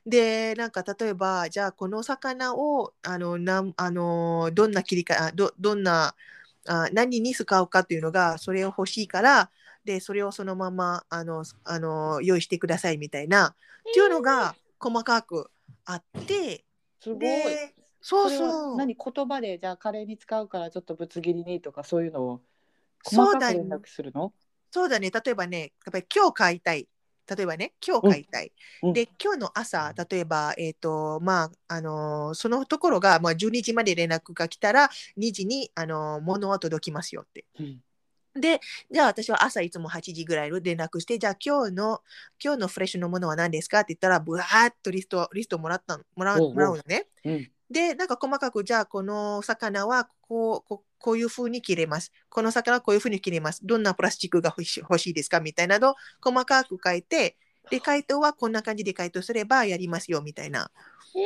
[0.07, 6.15] でなんか例えばじゃあこの魚をあのなんあのどんな切りかあどどんな
[6.67, 9.51] あ何に使うかっていうのがそれを欲しいから
[9.85, 13.55] でそれをそのままあのあの用意してくださいみたいなっ
[13.93, 15.51] ていうのが細かく
[15.85, 16.65] あって
[17.01, 17.78] すごい。
[18.01, 18.31] でそう。
[18.31, 19.59] そう何言葉で？
[19.59, 22.41] じゃあカレーに使うからちょっとぶつ切りにとかそういうのを
[23.03, 24.33] そうだね細かく連絡するの？
[24.71, 25.11] そうだね。
[25.11, 26.89] 例えばねやっぱり今日買いたい。
[27.31, 28.93] 例えばね今日買いたい、うん。
[28.95, 37.45] で今日の朝例えばえっ、とまああのーそのところが、まあ、12時まで連絡が来たら2時にあのー物は届きますよって。
[37.61, 37.83] うん。
[38.41, 42.03] で、じゃあ私は朝いつも8時ぐらいに連絡して、じゃあ今日の、
[42.43, 46.55] 今日のフレッシュのものは何ですかって言ったら、ぶわーっとリスト、リストもらったの、もらう。
[46.55, 47.07] もらうのね。
[47.25, 52.13] うんで、なんか細かく、じゃあこの魚はこう、こうこういうふうに切れます。
[52.29, 53.61] この魚はこういうふうに切れます。
[53.65, 55.41] どんなプラスチックが欲し欲しいですか？
[55.41, 57.37] みたいなのを細かく書いて、
[57.71, 60.71] で、回答はこんな感じで回答すればやりますよ、みたいな。
[61.15, 61.21] え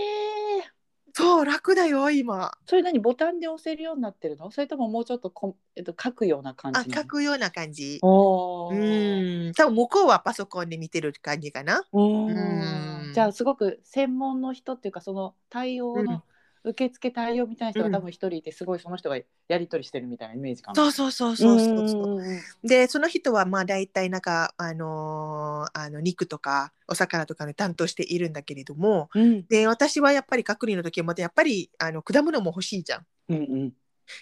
[0.59, 0.73] え
[1.15, 2.53] そう、楽だよ、今。
[2.65, 4.51] それ何ボタンで押せるようになってるの？
[4.51, 6.81] それとももうちょっとこんえっと書くような感じ？
[6.81, 6.85] あ？
[6.85, 7.99] 書くような感じ。
[8.03, 11.83] おうーん、多分向こうはパソコンで見てる感じかな。
[11.93, 16.25] ううんんじゃあすごく専門の人っていうかその対応の
[16.65, 19.25] 受付対応みたいな人が多分一人いてすごいその人がや
[19.59, 20.77] り取りしてるみたいなイメージかな。
[20.77, 22.19] そうそうそうそうそうそう。
[22.19, 33.07] うんでその人はまあ大体なんかあのーあの肉とかお魚とかの担当しているんだけれどもうんで私はやっぱり隔離の時はまたやっぱりあの果物も欲しいじゃん。
[33.29, 33.73] うんうん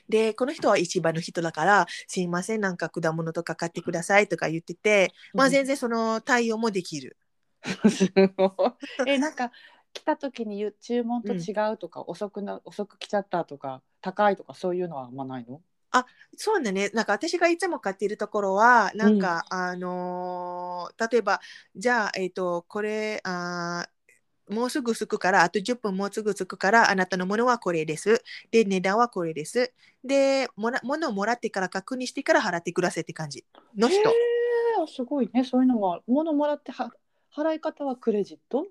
[0.08, 7.16] でこの人は市場の人だから「すいませんなんか果物とか買ってください」とか言ってて、まあ、全然その対応もできる。
[7.90, 8.76] すご
[9.06, 9.10] い。
[9.10, 9.50] えなんか
[9.92, 15.60] 来た時に注文と違うとか、遅くな遅く来ちゃったとか高いとかそういうのはあんまないの？
[16.36, 16.90] そうだね。
[16.94, 21.40] なんか私がいつも買っているところは、なんか、あのー例えば、
[21.74, 28.22] じゃあ、えっ、と、これ、あーもうすぐ着くから、あと10分もうすぐ着くから、あなたのものはこれです。
[28.50, 29.72] で、値段はこれです。
[30.04, 33.44] で、もら物をもらってから確認してから払ってくださいって感じ
[33.76, 34.10] の人。
[34.10, 34.12] へ
[34.86, 36.90] すごいねそういうのも物もらっては
[37.36, 38.66] 払い方はクレジット？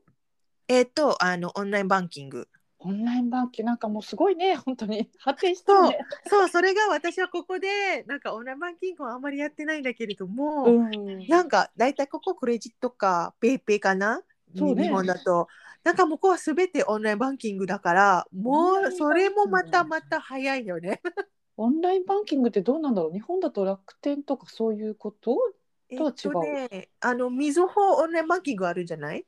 [0.70, 2.48] えっと、あの、オンラインバンキング。
[2.78, 3.68] オンラインバンキング。
[3.70, 4.56] なんかもうすごいね。
[4.64, 5.10] 本当に。
[5.18, 6.00] 発展してるね。
[6.28, 14.22] そう、それが私はここで、なんかオンラインバンキングはあんまりやってないんだけれども、うん、なんか大体ここクレジットかペイペイかな、
[14.56, 14.84] そうね。
[14.84, 15.48] 日本だと。
[15.84, 21.02] なんか向こうはすべてオンラインバンキングだから、もうそれもまたまた早いよね。
[21.58, 23.12] オンラインバンキングってどうなんだろう？
[23.12, 25.36] 日本だと楽天とかそういうこと？
[25.90, 26.30] えとは違う。
[26.30, 29.26] っとね、あの、みずほオンラインバンキングあるじゃない？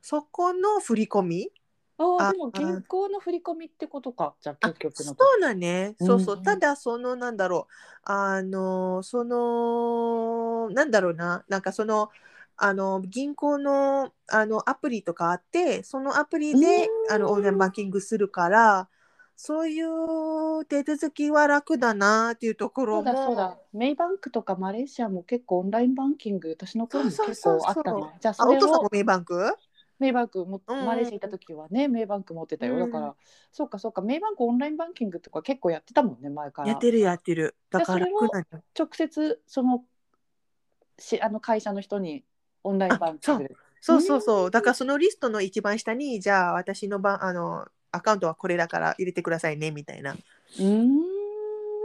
[0.00, 1.50] そこの振り込み？
[1.98, 4.34] あああでも銀行の振り込みってことか？
[4.40, 6.38] じゃああ結局のそうだね、そうそうう。
[6.40, 7.72] んただ、その、なんだろう、
[8.04, 12.10] あの、その、なんだろうな、なんかその、
[12.56, 17.12] あの、銀行の、あの、アプリとかあって、そのアプリで、うん。
[17.14, 18.88] あの、オンラインバンキングするから、
[19.36, 27.62] そういう手続きは楽だなっていうところそうだそうもだ、メイバンクとかマレーシアも結構オンラインバンキング私の頃もそう結そうそうそう。
[27.62, 28.02] 構あったね。
[28.20, 29.54] じゃああ、それをお父さんもメイバンク？
[29.98, 32.80] メイバンクも、マレーシア行った時はねメイバンク持ってたよ、うん。
[32.80, 33.14] だから
[33.52, 37.56] そうかそうかメイバンクオンラインバンキングとか結構やってたもんね前からやってるやってる。
[37.70, 38.06] だから
[38.78, 39.84] 直接その
[40.98, 42.24] しあの会社の人に
[42.64, 43.56] オンラインバンキングで。
[43.80, 44.00] そう。
[44.00, 44.50] そうそう。
[44.50, 50.16] だからそのリストの一番下に、じゃあ私のばあのアカウントはこれだから入れてくださいねみたいな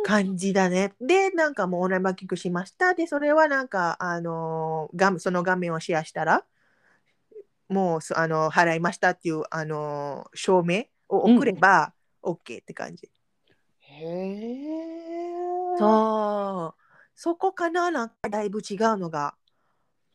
[0.04, 0.94] 感じだね。
[1.00, 2.94] で、なんかもうオンラインバンキングしました。
[2.94, 6.44] で、それはなんか、あの画その画面をシェアしたら、
[7.70, 13.10] もうそあの払いましたっていうあの証明を送れば OK って感じ。
[13.80, 15.04] へえ
[15.78, 16.82] そう。
[17.16, 19.36] そこかななんかだいぶ違うのが。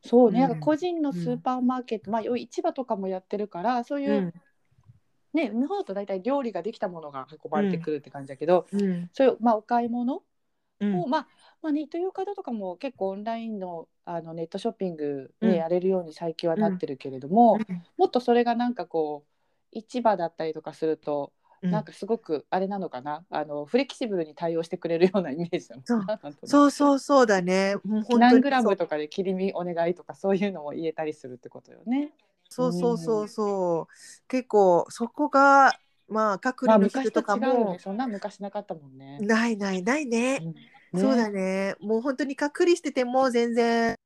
[0.03, 4.33] そうね、うんなんか個人のスーパーマーケット、まあ要は市場とかもやってるからそういう、うん。
[5.35, 9.11] ね日本だと大体料理ができたものが運ばれてくるって感じだけど、うん。
[9.13, 10.23] そういう、まあ、お買い物
[10.81, 11.29] うんを、まあ
[11.63, 17.59] まあね、という方とかも結構オンラインのあのネットショッピング、ねうんやれるように最近はなってるけれども、
[17.99, 19.25] もっとそれがなんかこ
[19.73, 27.75] う市場だったりとかすると、うんなんかすごくあれなのかなあのフレキシブルに対応してくれるようなイメージなのかなそうそうそうだね。
[27.85, 32.13] もう本当に何グラムとかで切り身お願いとかそういうのも言えたりするってことよね。
[32.49, 34.29] そうそうそうそう。
[34.29, 35.73] 結構そこが
[36.09, 37.79] まあ隔まあ離の人昔ととかも違うよね。
[37.81, 39.19] そんな昔なかったもんね。
[39.21, 40.39] ないないないね。
[40.41, 40.55] うん
[40.95, 41.75] そうだね。
[41.75, 41.75] ね。
[41.81, 43.97] もう本当に隔離してても全然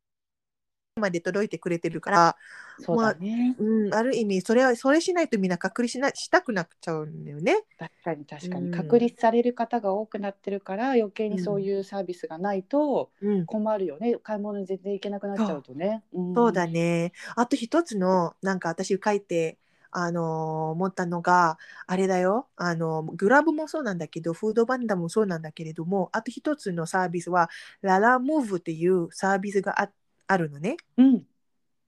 [1.01, 2.37] まで届いてくれてるから、
[2.79, 3.57] そうだね。
[3.59, 7.63] うん、ある意味それはそれしないとみんな隔離しなしたくなっちゃうんだよね。
[7.79, 14.17] 確かに確かにうん確立される方が多くなってるから余計にそういうサービスがないとうん、困るよね。
[14.23, 16.03] 買い物に全然行けなくなっちゃうとね。
[16.17, 16.67] んそうだ。
[16.67, 17.13] ね。
[17.37, 19.59] あと一つのなんか私書いて。
[19.93, 27.51] あの思ったのがあれだよあのグラブもそうなんだけどフードバンダもそうなんだけれどもあと一つのサービスは
[27.83, 29.91] ララムーブっていうサービスがあ
[30.27, 31.27] あるのねうん。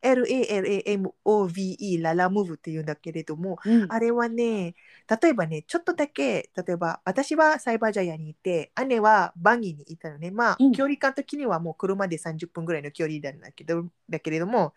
[0.04, 3.86] LALAMOVE ララムーブっていうんだけれどもうん。
[3.88, 4.74] あれはね、
[5.22, 10.30] 例えばね、ちょっとだけ、例えば私はサイバージャイアにいて、姉はバギーにいたのね。
[10.30, 14.74] まあ、うん距離感的にはもう車で30分ぐらいの距離なんだけど、だけれども、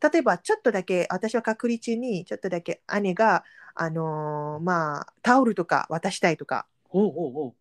[0.00, 7.54] 例えばちょっとだけ、私は隔離中にちょっとだけ姉が、あのーまあ、タオルとか渡したいとか、おうおうおう。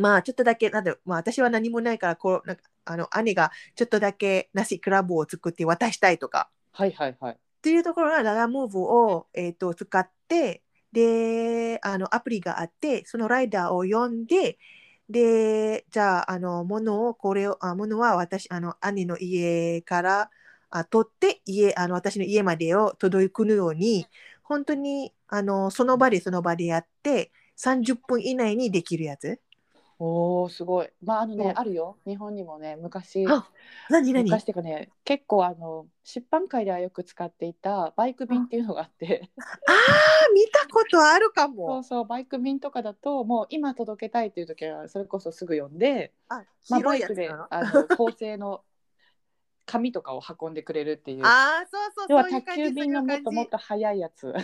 [0.00, 7.32] まあ、ちょっとだけ、なんだまあ、私は何もないから、こう、なんかあの姉がちょっとだけナシクラブを作って渡したいとか、はいはいはい。
[7.34, 14.58] っていうところがララムーブを、えー、と使ってであのアプリがあってそのライダーを呼んで
[15.08, 20.30] でじゃああの物をこれをあ物は私あの兄の家から
[20.70, 24.06] あ取って家あの私の家までを届くように
[24.42, 29.40] 本当にあのその場でその場でやって30分以内にできるやつ。
[30.02, 30.88] おおすごい。
[31.04, 31.98] まああのねあるよ。
[32.06, 33.46] 日本にもね昔あ
[33.90, 34.24] 何何？
[34.24, 39.28] 昔っていうかね結構あの出版界ではよく使っていたバイク便っていうのがあって。
[39.36, 41.82] あー見たことあるかそうも。
[41.82, 46.36] そうバイク便とかだともう今届けたいっていう時はそれこそすぐ呼んで、あ
[46.70, 48.62] まあ、白バイクであの高性の
[49.70, 51.20] 紙とかを運んでくれるっていう。
[51.24, 54.34] あーそうそう要は宅急便のもっともっと速いやつ。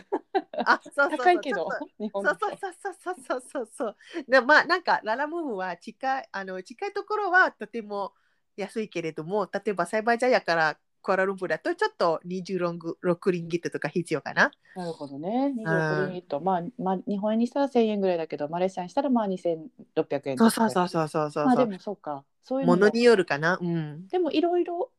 [0.64, 3.96] あそうそうそう高いけど日本そうそうそうそうそうそうそう。
[4.28, 8.12] でまあなんかララムームは近いあの近いところはとても
[8.56, 14.50] 安いけれども例えばサイバージャイアからクアラルンプーだとちょっと26リンギットとか必要かな。
[14.74, 15.54] なるほどね。
[15.56, 21.46] 26リミット、まあ、まあ日本円にしたら1000円ぐらいだけどマレーシアにしたらまあ2600円そうそうそうそうそうそう。
[21.46, 21.64] まあで。
[21.64, 22.24] もそうか。
[22.42, 23.58] そういうものによるかな。
[23.60, 24.08] うん。
[24.08, 24.90] でもいろいろ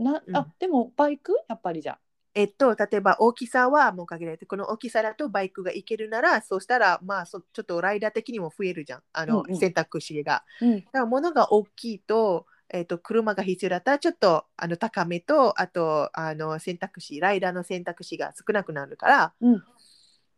[0.00, 0.36] なうん。
[0.36, 1.32] あでもバイク？
[1.48, 1.98] やっぱりじゃ
[2.34, 9.56] えっと、例えば大きさはもう限られて、この大きさだとバイクがいけるなら、そうしたら、まあそ、ちょっとライダー的にも増えるじゃん、あの、うんうん。
[9.58, 10.44] 選択肢が。
[10.60, 10.76] うん。
[10.76, 19.62] だから物が大きいと、えっと車が必要だったらちょっとあの高めとあとあの選択肢ライダーの選択肢が少なくなるからうん、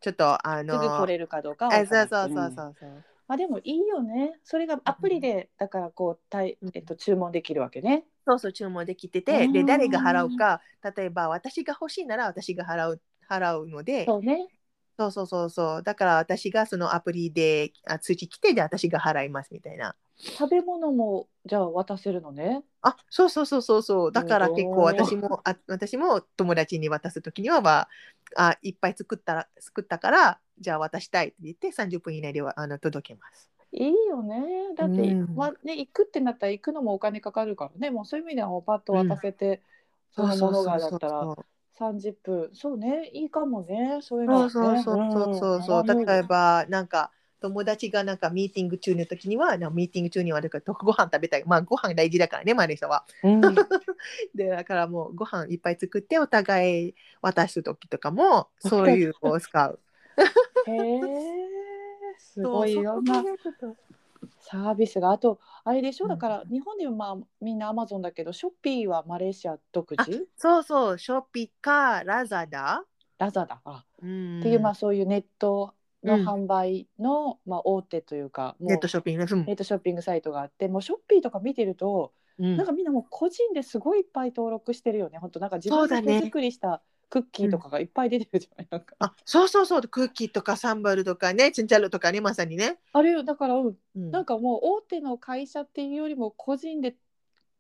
[0.01, 2.49] ちょっとあのすぐ来れるかどうかはえ分からそうない。
[2.49, 3.05] そうそうそうそう。
[3.29, 4.41] あでもいいよね。
[4.45, 8.05] それがアプリでだからこうたい、えっと、注文できるわけね。
[8.27, 10.61] そうそう注文できてうて、んで誰が払うか、
[10.97, 14.47] 例えば私が欲しいなら私が払う払うので、そうね
[14.99, 19.97] そうそうそうそう、だから私がそのアプリであ通知来て、で私が払いますみたいな。
[20.19, 22.63] 食べ物もじゃあ渡せるのね。
[22.83, 27.89] あ、そうそうそうそうそう、だから結構私もあ私も友達に渡すときには、まあ、
[28.37, 33.52] あいっぱい作ったら作ったから、じゃあ渡したいって言って30分以内ではあの届けます。
[33.73, 34.75] いいよね。
[34.77, 35.37] だって、うん。
[35.37, 37.91] まね、行くってなったら行くのもお金かかるからね。
[37.91, 39.63] もうそういう意味ではもうパッと渡せて、
[40.15, 41.45] そのものがだったらそう
[41.79, 42.51] 30分。
[42.55, 43.99] そうね、いいかもね。
[44.03, 44.51] そういうのはね。
[44.51, 46.07] そうそうそうそうそう、ん。
[46.07, 51.45] 例えばなんか友達がなんかミーティング中の時にはなミーティング中にはだからご飯食べたい。
[51.47, 53.05] まあご飯大事だからねマレーシアは。
[53.23, 53.55] うん。
[54.35, 59.79] でだからもうご飯いっぱい作ってお互い渡す時とかもそういうのを使う。
[60.67, 61.52] へえ、
[62.33, 63.23] すごいいろんな
[64.39, 65.11] サービスが。
[65.11, 66.11] あと、あれでしょ、うん。
[66.11, 70.27] だから日本でもまあみんなアマゾンだけど、ショッピーはマレーシア独自？
[70.37, 70.99] そうそう。
[70.99, 72.85] ショッピーかラザダ、
[73.19, 73.61] ラザダ？
[73.65, 73.85] あ。
[74.03, 82.57] うん、っていう、まあそういうネットのうん販売の、まあ大手というか、ネットショッピングネットショッピングサイトがあって、もうショッピーとか見てると、うん。
[82.57, 85.19] なんかみんなもう個人ですごいいっぱい登録してるよね。
[85.19, 88.97] 本当なんか自分で手作りしたクッキーとかがいっぱい出てるじゃない、なんか。
[88.99, 89.83] あそうそうそう。
[89.83, 93.77] クッキーとかサンバルとかねチンチャルとかねまさにね、あれだから、うん。
[93.97, 94.11] うん。
[94.11, 96.97] なんかもう大手の会社っていうよりも個人で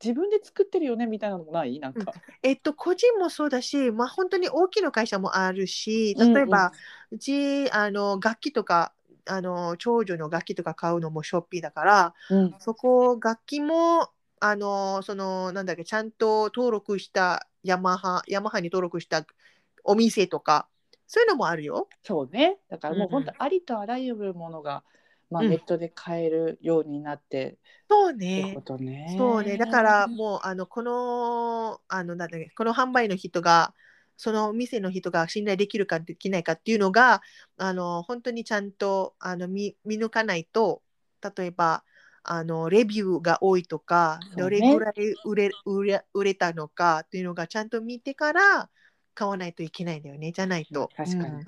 [0.02, 1.78] 自分で作ってるよねみたいなのもない？
[1.78, 2.14] なんか。
[2.42, 6.34] えっと、個人もそうだし、まあ、本当に大きな会社もあるし、うんうん。
[6.34, 6.72] 例えば、
[7.12, 8.92] うち、あの、楽器とか、
[9.26, 12.54] あの、長女の楽器とか買うのもショッピーだから、うん。
[12.58, 14.08] そこ、楽器も、
[14.40, 19.24] あの、その、なんだっけ、ちゃんと登録したヤマハ、ヤマハに登録した
[19.84, 20.68] お店とか、
[21.06, 21.88] そういうのもあるよ。
[22.02, 24.82] そうねだからもううん本当ありとあらゆるものが、
[25.30, 28.62] まあ、うんネットで買えるようになってそうってねこ。
[28.62, 29.14] とね。
[29.18, 33.74] そうね、だからもうあのこのあのなんだっけこの販売の人が
[34.16, 37.22] そのお店の人が信頼できるかできないかっていうのが
[37.58, 40.80] あの本当にちゃんとあの見見抜かないと
[41.36, 41.84] 例えば
[42.22, 48.70] あのレビューが多いとか、そうねどれぐらい売れ売れ売れたのかっていうのがちゃんと見てから
[49.14, 50.88] 買わないといけないんだよねじゃないと。
[50.96, 51.22] 確かに。
[51.24, 51.44] うん。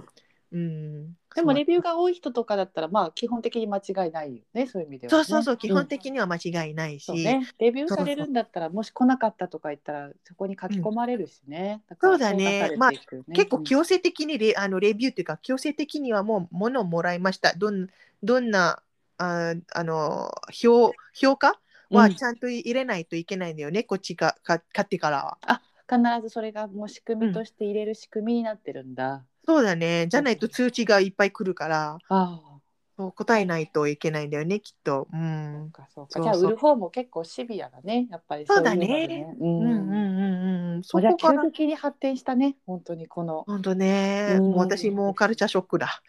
[0.52, 5.16] うん、でもレビューが多い人とかだったらまあ基本的に間違いないよねそういう意味では、ね。
[5.16, 11.82] そうそうそう、基本ん的には間違いないし、そうね、レビューされるんだったらもし来なかったとか言ったらそこに書き込まれるしね。
[11.88, 12.70] だからそうだね。
[12.70, 13.24] 評価されていくね。
[13.32, 13.64] 結構うん。
[13.64, 17.52] 強制的にレ,、あのレビューっていうか強制的にはもう物をもらいました。
[17.54, 17.88] どん
[18.22, 18.80] どんな
[19.18, 21.58] ああの評評価
[21.90, 22.14] はうん。
[22.14, 25.62] ちゃんと入れないといけないんだよね、こっちがか買ってからは。
[25.88, 29.24] 必ずそれがもう仕組みとして入れる仕組みになってるんだ。
[29.46, 30.06] そうだね。
[30.08, 31.98] じゃないと通知がいっぱい来るから。
[31.98, 32.54] ああ。
[32.96, 35.08] そう答えないといけないんだよねきっと。
[35.12, 35.88] うそんそうか。
[35.92, 36.22] そうそう。
[36.22, 38.06] じゃあ売る方も結構シビアだね。
[38.10, 39.60] やっぱりそうだねいのでうん。
[39.60, 40.82] うんうんうんうん。
[40.84, 42.56] そこから急激に発展したね。
[42.66, 43.42] 本当にこの。
[43.46, 44.50] 本当ね、うん。
[44.50, 46.02] もう私もカルチャーショックだ。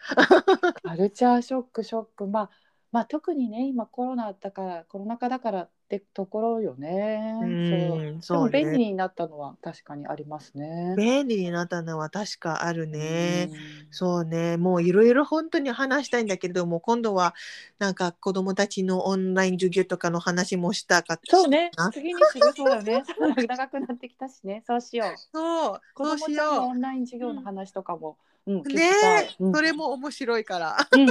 [0.84, 2.26] カルチャーショックショック。
[2.26, 2.50] まあ
[2.92, 7.38] まあ特にね今コロナだからコロナ禍だからってところよね。
[7.40, 8.22] うんそう。
[8.22, 8.58] そうね。
[8.58, 10.94] でも便利になったのは確かにありますね。
[10.96, 13.50] 便利になったのは確かあるね。
[13.52, 13.86] うん。
[13.92, 17.34] そうね、もういろいろ本当に話したいんだけれども、今度は
[17.78, 21.70] なんか子供たちのオンライン授業とかの話もしたかったそうね。
[21.76, 23.04] な次にするそうだね。
[23.48, 24.64] 長くなってきたしね。
[24.66, 25.36] そうしよう。
[25.36, 28.16] そう、子そうしよオンライン授業の話とかも、
[28.46, 28.92] うん、ね
[29.52, 30.76] それも面白いから。
[30.92, 31.06] うん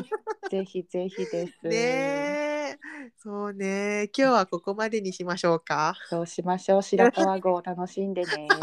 [0.49, 1.67] ぜひぜひです。
[1.67, 2.77] ねえ、
[3.17, 5.95] そうね、今日はここまでにしましょうか。
[6.07, 8.47] そうしましょう白川郷を楽しんでね。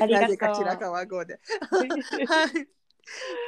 [0.00, 0.54] ありがとう。
[0.56, 1.38] 白川郷で。
[2.26, 2.68] はい。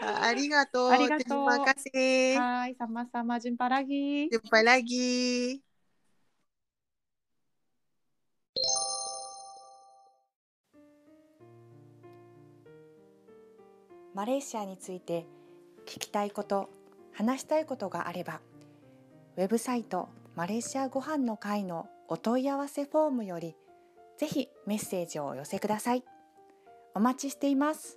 [0.03, 0.89] ありがとう。
[0.91, 2.39] ありがとう Terima kasih.
[2.39, 4.31] Hai, sama-sama jumpa lagi.
[4.31, 5.61] Jumpa lagi.
[14.21, 15.25] マレーシアについて
[15.87, 16.69] 聞きたいこと
[17.15, 18.43] 話したいことがあれば
[19.39, 23.57] ウェブサイトマレーシアご飯の会のお問い合わせフォームより
[24.19, 26.05] ぜひメッセージをお寄せください。
[26.95, 27.97] お待ちしています。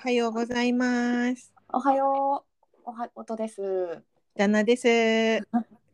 [0.00, 1.52] はようございます。
[1.72, 2.78] おはよう。
[2.84, 4.00] おは、音です。
[4.36, 5.40] ダナです。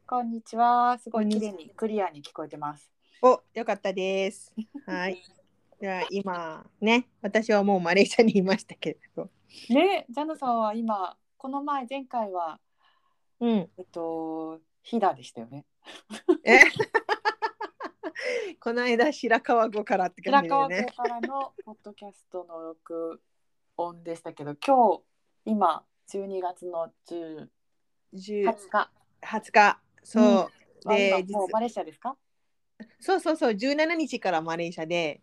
[0.07, 0.99] こんにちは。
[0.99, 2.91] すごい綺麗にクリアに聞こえてます。
[3.23, 4.53] お、よかったです。
[4.87, 5.23] はい。
[5.81, 9.31] では今ね、私はもうマレーシアにいましたけれど。
[9.71, 12.61] ね、ジャナさんは今この前前回は
[13.41, 13.71] うん。
[13.79, 15.65] えっとヒダでしたよね。
[16.45, 16.61] え？
[18.61, 21.03] この間白川郷からって感白川じでね郷。
[21.03, 23.23] からのポッドキャストの録
[23.77, 25.03] 音でしたけど、今日
[25.47, 27.49] 今12月の10
[28.15, 28.91] 10 20日。
[29.23, 29.81] 20日。
[30.03, 30.25] そう。
[30.85, 32.17] はで、実今もうマレーシアですか？
[33.01, 35.23] そうそうそう、17日からマレーシアで。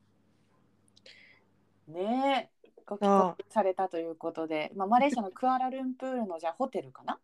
[1.88, 7.20] ねえ、ご帰国されたということで、まあマレーシアのクアラルンプールのじゃあホテルかな？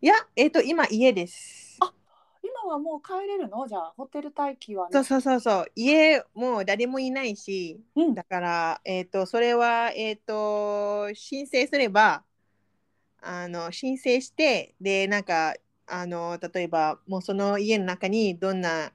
[0.00, 1.78] いや、えっ、と、今家です。
[1.80, 1.92] あ
[2.62, 3.66] 今はもう帰れるの？
[3.66, 5.66] じゃあホテル待機はねそうそうそうそう。
[5.74, 12.24] 家もう誰もいないし、うんだから、えっ、と、それは、えっ、と、申請すれば、
[13.22, 15.54] あの、申請して、で、なんか、
[15.86, 18.92] あの、例えば、もうその家の中にどんな、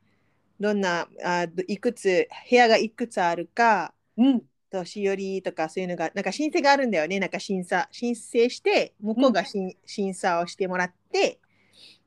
[0.60, 4.42] どんな、あどいくつ、部屋がいくつあるか、うん。
[4.72, 7.20] 年寄りとかそういうのが、なんか申請があるんだよね。
[7.20, 11.40] なんか審査、申請して、向こうがしん、審査をしてもらって、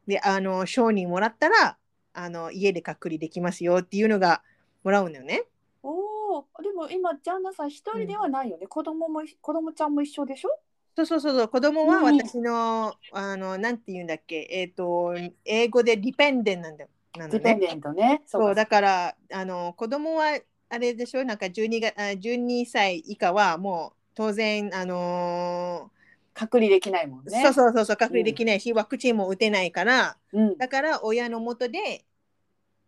[0.09, 1.77] で、あの、承認もらったら、
[2.15, 4.43] あの、家で隔離できますよっていうのが
[4.83, 5.45] もらうんだよね。
[5.83, 8.67] おお、でも今ジャンナさん一人ではないよね。
[8.67, 10.49] 子供も子供ちゃんも一緒でしょ？
[10.97, 16.91] そうそうそうそう、子供はうん私の、あの、なんて言うんだっけ、えっ、と、英語でディペンデンなんだよ。
[17.17, 17.39] なのね。
[17.39, 18.23] ディペンデントね。
[18.27, 20.41] そう、かだから、あの、子供は、
[20.71, 25.91] あれでしょ、なんか12が、あ12歳以下はもう当然、あの
[26.39, 27.43] 隔離できないもんね。
[27.43, 30.57] そうそうそうそう、隔離できないし、ワクチンも打てないから、うん。
[30.57, 32.05] だから親のもとで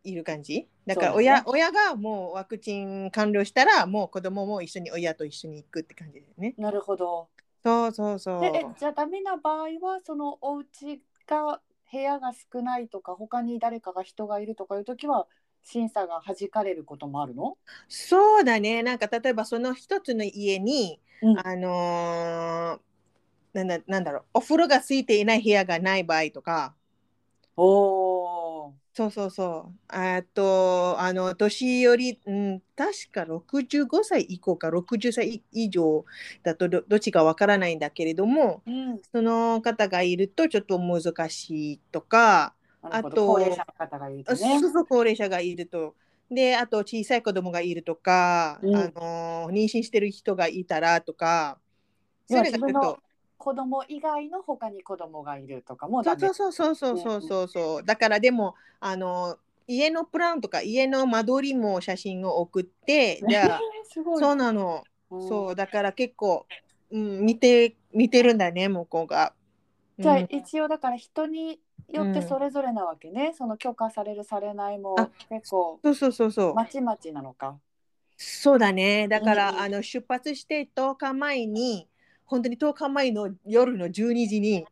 [0.04, 0.68] いる感じ？
[0.86, 6.54] だからそうだね親,、親がもうワクチン完了したら、もう子供も一緒に親と一緒に行くって感じだよね。
[6.58, 7.28] なるほど。
[7.64, 8.40] そうそうそう。
[8.40, 11.60] でえじゃあダメな場合はそのお家が
[11.92, 15.26] 部屋が少ないとか他に誰かが人がいるとかいう時は
[15.64, 17.58] 審査が弾かれることもあるの？
[17.88, 18.84] そうだね。
[18.84, 22.89] なんか例えばその一つの家に、うんあのー
[23.52, 26.74] なんだなんだろう、お風呂がついていない部屋がない場合とか、
[27.56, 27.64] お
[28.68, 28.74] お。
[28.92, 29.74] そうそうそう。
[29.88, 36.04] あと、あの、年寄り、うん、確か65歳以降か60歳以上
[36.42, 39.00] だとどどっちかわからないんだけれども、うん。
[39.12, 44.70] その方がいるとちょっと難しいとか、あと高齢者の方がいるとあねそう。
[44.72, 45.94] そう高齢者がいると。
[46.30, 51.58] で、あと小さい子供がいるとか、うんあの妊娠してる人がいたらとか、
[52.26, 53.02] そういうのがちょっと
[53.40, 56.34] 子供以外の他に子供がいるとかもダメそう。
[56.34, 57.84] そうそうそうそうそうそう。
[57.84, 63.60] だからでもあの家のプランとか家の間取りも写真を送って、 じゃあ。
[63.88, 64.84] そうなの。
[65.10, 66.46] うんそうだから結構、
[66.92, 69.32] うん、見て見てるんだね向こうが。
[69.98, 73.32] じゃあうん一応だから人によってうんそれぞれなわけね。
[73.34, 76.54] その許可されるされないもあ結構そうそうそうそう。
[76.54, 77.58] まちまちなのか。
[78.18, 79.08] そうだね。
[79.08, 81.88] だから、うんうんあの出発して10日前に
[82.30, 84.64] 本当に10日前の夜の12時に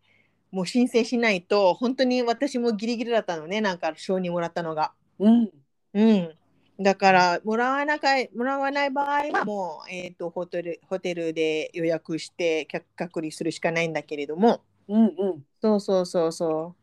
[0.52, 4.92] もう申請しないと本当に私もギリギリだったのねなんか承認もらったのが。
[5.18, 5.50] うん。
[5.94, 6.34] うん。
[6.80, 14.60] だから、もらわなかいもらわない場合は、もう、えっ、と、ホテル、ホテルで予約して、隔隔離するしかないんだけれども。
[14.86, 15.44] うんうん。
[15.60, 16.76] そうそうそうそ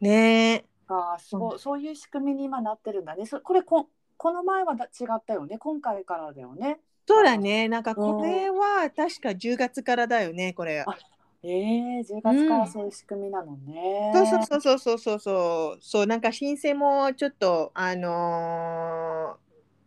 [0.00, 0.04] う。
[0.04, 0.64] ねえ。
[0.86, 3.26] ああ、すごい、そういう仕組みに今なってるんだね。
[3.26, 5.58] そこれこ、この前はだ違ったよね。
[5.58, 6.78] 今回からだよね。
[7.06, 7.68] そうだね。
[7.68, 10.80] なんか、これは確か10月からだよね、これ。
[10.80, 10.96] あ
[11.42, 14.12] ええ10月からそういう仕組みなのね。
[14.14, 15.82] そうそうそうそうそうそうそう。
[15.82, 19.36] そう、なんか申請もちょっと、あの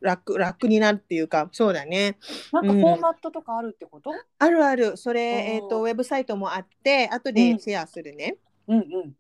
[0.01, 2.17] ー楽、楽になるっていうか、そうだね。
[2.51, 4.11] なんかフォーマットとかあるってこと？
[4.39, 4.97] あるある。
[4.97, 8.37] それ、えーと、ウェブサイトもあって、後うんでシェアするね。
[8.67, 8.85] うんうん。
[9.01, 9.15] うん、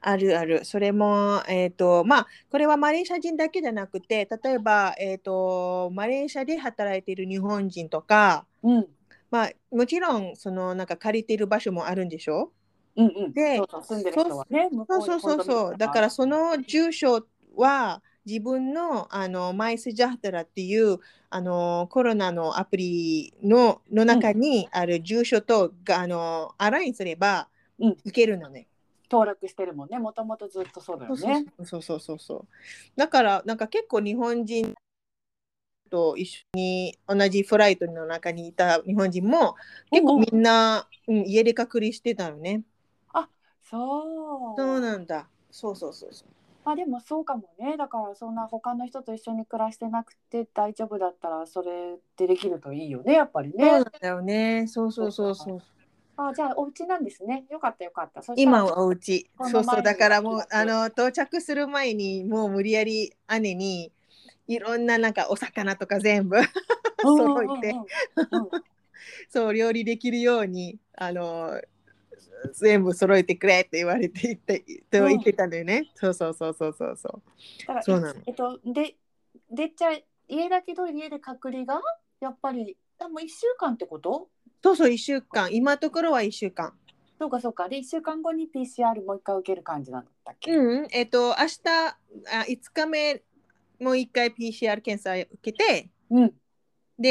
[0.00, 0.64] あるある。
[0.64, 8.88] それも、えっ、と、まあ、これはマレーシア人だけじゃなくて、例えば、えっ、と、マレーシアで働いている日本人とか、うん
[9.30, 12.52] まあ、もちろん、その、なんか借りている場所もあるんでしょ？
[12.96, 13.32] うんうん。
[13.32, 14.68] でそうそう住んでる人はね。
[14.88, 15.76] そうそうそうそう。
[15.76, 20.98] だから、その住所は、自分の、あの、マイスジャータラっていう、
[21.30, 28.66] あの、コロナのアプリの、の中にある住所と、があの、アラインすれば、うんいけるのね。
[29.10, 29.98] 登録してるもんね。
[29.98, 31.44] もともとずっとそうだよね。
[31.64, 32.46] そうそうそうそう。
[32.96, 34.74] だから、なんか結構日本人
[35.90, 39.56] と一緒に同じフライトの中にいた日本人も
[39.90, 42.62] 結構みんな、うん、家で隔離してたのね。
[43.70, 44.56] そう。
[44.56, 45.28] そうなんだ。
[45.50, 46.28] そうそうそうそう。
[46.64, 54.66] まあでもそうかもねだからそんな他の人と一緒に暮らしてなくて大丈夫だったらそれでできるといいよねやっぱりねそうなんだよね。
[54.66, 55.62] そうそうそうそう。
[56.20, 57.44] あじゃあお家なんですね。
[57.48, 58.20] よかったよかった。
[58.34, 59.30] 今はお家。
[59.40, 59.82] そうそう。
[59.82, 63.92] だからもうあの到着する前にもう無理やり姉に
[64.48, 66.36] いろんななんかお魚とか全部
[67.02, 67.70] 揃えて
[68.30, 68.40] うんうん。
[68.40, 68.50] うんうん。
[69.30, 71.60] そう料理できるようにあの
[72.52, 74.60] 全部揃えてくれって言われて言って
[74.90, 77.82] と言ってたんだよね、そうそうそうそうそうそう。
[77.82, 78.20] そうなの。
[78.26, 78.96] えっとで
[79.50, 79.90] でっちゃ
[80.28, 81.80] 家だけど家で隔離が
[82.20, 84.28] やっぱりあもう1週間ってこと？
[84.62, 85.54] そうそう1週間。
[85.54, 86.72] 今のところは1週間。
[87.18, 87.68] そうかそうか。
[87.68, 90.88] で1週間後に PCR もう一回受ける感じなんだっけ、うん。
[90.92, 91.96] えっと明日あ
[92.48, 93.22] 5日目
[93.80, 95.90] もう1回 PCR 検査受けて。
[96.10, 96.34] うん、
[96.98, 97.08] で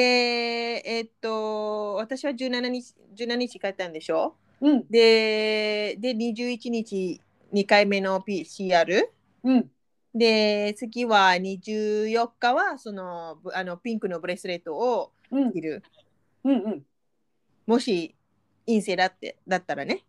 [0.86, 4.36] えっと私は17日17日帰ったんでしょ？
[4.62, 4.88] うん。
[4.90, 7.22] でで21日
[7.54, 9.10] 2回目の PCR
[9.44, 9.72] うん。
[10.14, 15.52] で次は24日はそのぶあのピンクのブレスレットをうん。
[15.52, 15.84] 着る。
[16.44, 16.84] うんうん
[17.68, 18.16] もし
[18.66, 20.04] 陰性だってだったらね。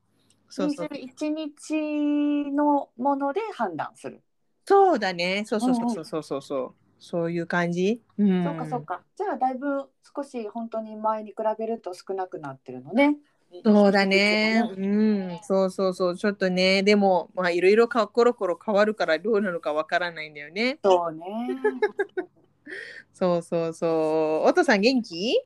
[0.49, 0.89] そうそう。
[0.89, 4.23] 1日のもので判断する、
[4.65, 5.45] そうだね。
[5.45, 6.75] そうそうそうそうそうそう。
[7.01, 9.03] そういう感じ、うん、そうかそうか。
[9.17, 13.17] じゃあだいぶ少し本当に前に比べると少なくなってるのね。
[13.65, 14.63] そうだね。
[14.77, 20.79] うん、そうそうそう、ちょっとね、でも、まあ、いろいろかコロコロ変わるから、どうなのかわからないんだよね。
[20.85, 21.49] そうね。
[23.15, 24.49] そうそうそう。
[24.49, 25.41] お父さん元気？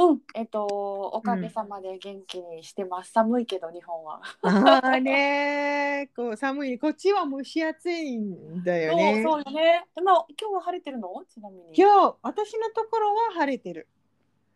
[0.00, 0.20] うん。
[0.34, 4.22] えっとおかげさまで元気にしてます、寒いけど日本は。
[4.42, 6.78] ああね こう寒い。
[6.78, 9.22] こっちは蒸し暑いんだよね。
[9.22, 9.84] そうそうよね。
[9.94, 11.22] でまあ今日は晴れてるの？
[11.28, 11.72] ちなみに。
[11.76, 13.88] 今日、私のところは晴れてる。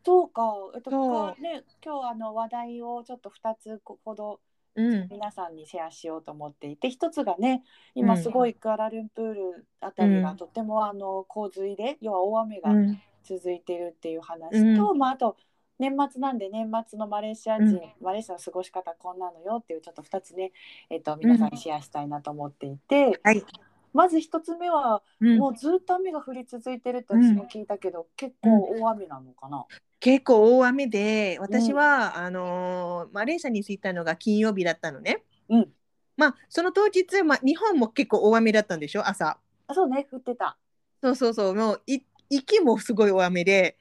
[0.04, 0.54] そうか。
[0.74, 0.90] えっと
[1.36, 4.40] ね今日あの話題をちょっと2つほど
[4.76, 5.08] うん。
[5.08, 7.62] 皆さんにシェアしようと思っていて一つがね
[7.94, 8.22] 今うん。
[8.22, 15.36] すごいクアラルンプールあたりうんがとてもあの洪水で要は大雨がうん続いているっていう話と、まあ、あと
[15.78, 20.52] 年末なんで年末のマレーシア人、うんマレーシアの過ごし方こんなのよっていうちょっと2つね、
[20.90, 23.44] えっと皆さんにシェアしたいなと思っていて、はい。
[23.92, 29.66] まず1つ目はうんもうずっと雨が降り続いてるって私も聞いたけど、結構大雨なのかな？
[30.00, 35.22] 結構大雨で、私は、あのーマレーシアに着いたのが金曜日だったのね。
[35.48, 35.68] うん
[36.16, 39.38] まあ、その当日、まあ、日本も結構大雨だったんでしょ、朝。
[39.66, 40.56] あそうね降ってた。
[41.02, 42.00] そうそうそう、もうい
[42.34, 43.76] 行きもすごい大雨で、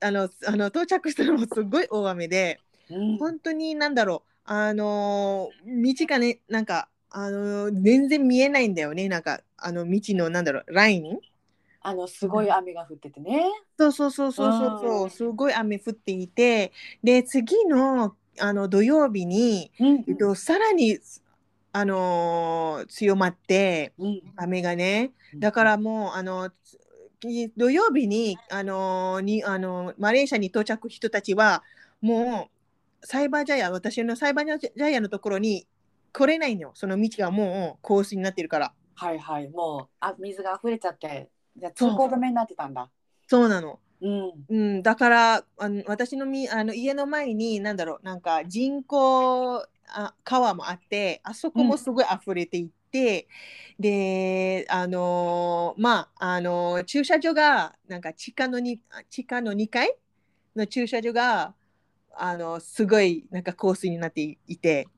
[0.00, 3.18] あのあの到着したのもすごい大雨で、うん。
[3.18, 11.18] 本当になんだろう、あのー道がね、なんか、あのー全然見えないんだよね、なんか、あの道のなんだろう、ライン？
[11.82, 13.44] あのすごい雨が降っててね。
[13.78, 15.10] そうそうそうそうそうそうう、ん。
[15.10, 16.72] すごい雨降っていて、
[17.02, 20.98] で、次のあの土曜日に、うんえっと、さらに、
[21.72, 24.22] あのー強まって、うん。
[24.36, 26.78] 雨がね、だからもう、あの、つ
[27.20, 31.62] 土曜日に、あのに、あの、マレーシアに到着人たちは、
[32.00, 32.50] も
[33.02, 35.66] う、サイバージャイアン、私のサイバージャイアンのところに
[36.12, 36.70] 来れないのよ。
[36.74, 38.72] その道がもうコースになってるから。
[38.94, 42.88] はいはいもうあ水が溢れちゃってじゃ通行止めになってたんだ。
[43.28, 43.78] そうなの。
[44.00, 53.28] うんうん、だからあの私のみあの家の前に何だろうなんか人工あ川もあってあそこもすごい溢れていって、
[53.78, 58.80] であのーまああのー駐車場がなんか地下のに
[59.10, 59.94] 地下の2階
[60.54, 61.54] の駐車場が
[62.14, 64.88] あのすごいなんかコースになっていいて、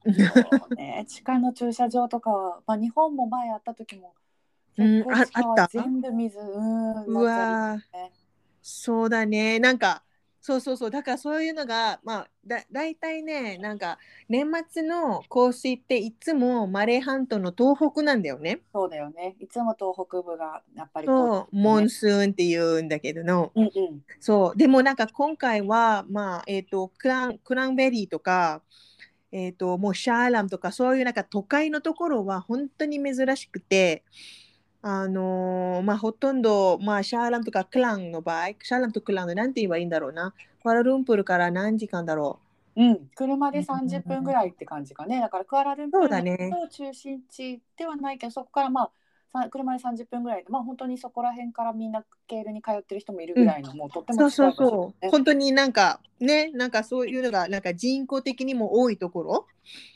[0.76, 1.04] ね。
[1.08, 4.14] 地下の駐車場とかは、まあ、日本も前あった時も
[4.76, 7.78] うん結構地下はああった全部水うんうわ
[8.62, 9.58] そうだね。
[9.58, 10.02] なんか、
[10.48, 10.90] そうそうそう。
[10.90, 13.98] だからそういうのが、まあ、だ大体ね、なんか、
[14.30, 18.60] 年末の降水っていつもマレー半島の東北なんだよね。
[18.72, 23.52] そうだよねいつも東北部がやっぱりそう、モンねスーンっていうんだけどの。
[23.54, 23.70] うんうん
[24.20, 24.58] そう。
[24.58, 28.62] でもなんか今回は、まあ、えっ、と、クラン、クランベリーとか、
[29.30, 34.02] えっ、と、もうシャーラムとか、そういうなんか都会のところは本当に珍しくて、
[34.80, 40.32] あのーまあ、ほとんど、まあ、シャーラムとかクランの場合、シャーラムとクランのなんて言えばいいんだろうな。
[40.62, 42.40] クアラルンプールから何時間だろ
[42.76, 45.20] うん、車で30分ぐらいって感じかね。
[45.20, 48.90] だからクアラルンプールの中心地ではないけど、そこからまあ
[49.32, 54.14] さ車で30分ぐらいで、まあ本当にそこら辺からみんなケールに通ってる人もいるぐらいの、もうとってう。
[54.14, 55.04] そうも近いう場所そそう。
[55.04, 59.46] ね本当になんか、ね、なんかそういうのが、なんか人口的にも多いところ。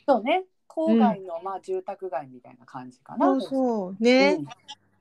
[0.09, 0.45] そうね。
[0.75, 3.27] 郊外のまあ住宅街みたいな感じかな。
[3.27, 4.03] そうそう。
[4.03, 4.39] ね。
[4.41, 4.47] うん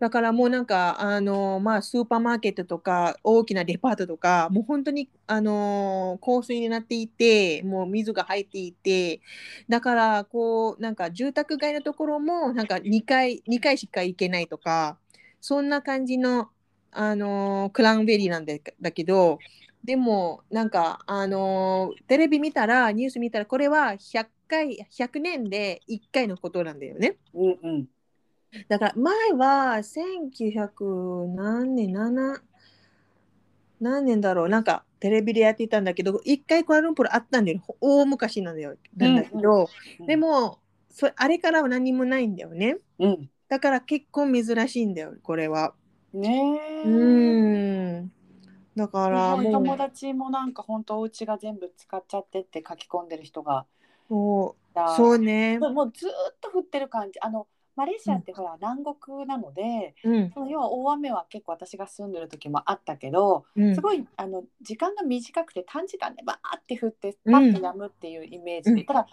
[0.01, 9.21] だからもうなんかあの、まあ、スーパーマーケットとか大きなデパートとかもう本当にあの香水になっていてもう水が入っていて
[9.69, 14.97] だからこうなんか住宅街のところもなんか2回 ,2 回しか行けないとか
[15.39, 16.49] そんな感じの
[16.91, 19.37] あのクラウンベリーなんだだけど
[19.83, 27.17] でもなんかあのテレビ見たらニュース見たらこれは100回100年で1回のことなんだよね。
[27.33, 27.87] うんうん。
[28.67, 32.41] だから前は1900何年7
[33.79, 39.69] 何年だろうなんかテレビでやっていたんだけど一回クアラルンプールあったんだよ大昔なんだよなんだけど、
[39.99, 40.59] うんで、も
[40.91, 43.29] そあれからは何もないんだよねうん。
[43.49, 45.73] だから結構珍しいんだよこれは
[46.13, 46.87] ねえ。
[46.87, 48.11] うーん
[48.75, 49.51] だからもう。
[49.51, 53.65] 友達もなんか本当お家が全部使っちゃってって書き込んでる人が。
[54.09, 54.79] そう。
[54.95, 55.59] そうね。
[55.59, 57.19] もうもうずーっと降ってる感じ。
[57.21, 60.31] あのマレーシアってほら南国なので、うん。
[60.33, 63.75] その要は大雨は結構私が住んでる時もあったけど、うん。
[63.75, 68.85] すごいあの時間が短くて短時間でバーって降ってうんパッと止むっていうイメージで、うん。
[68.85, 69.07] ただ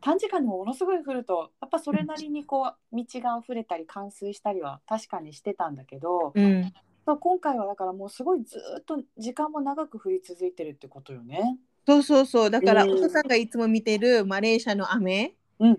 [0.00, 6.72] 短時間でもものすごい降るとやっぱそれなりにこう道が溢れたり冠水したりは確かにしてたんだけど、うん
[7.08, 11.56] そう今回はだからもうすごいずーっと時間も長く降り続いてるってことよね。
[11.86, 12.50] そうそうそう。
[12.50, 12.90] だからうん。
[12.90, 15.78] お父さんがいつも見てるマレーシアの雨うん。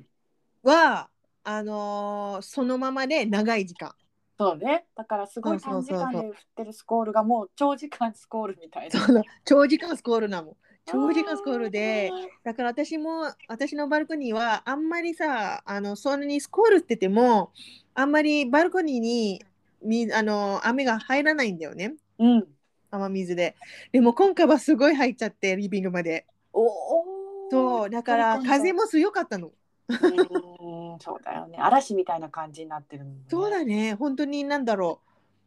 [0.64, 1.08] は
[1.44, 3.94] あのーそのままで長い時間。
[4.40, 4.88] そうね。
[4.96, 9.24] だからすごい短時間で降ってるスコールがもう長時間スコールみたいな。
[9.46, 10.56] 長時間スコールなもん
[10.86, 12.10] 長時間スコールで
[12.44, 17.52] だから私も私のバルコニーはあんまりさあのそんなにスコールって言っても
[17.94, 19.44] あんまりバルコニーに
[19.84, 22.48] みあの雨が入らないんだよねうん。
[22.92, 23.56] 雨水で
[23.92, 27.06] でも今回はすごい入っちゃってリビングまでおお。
[27.52, 29.52] そうだから風も強かったの
[29.90, 31.58] うんそうだよね。
[31.60, 33.12] 嵐みたいな感じになってるね。
[33.28, 35.00] そうだね本当になんだろ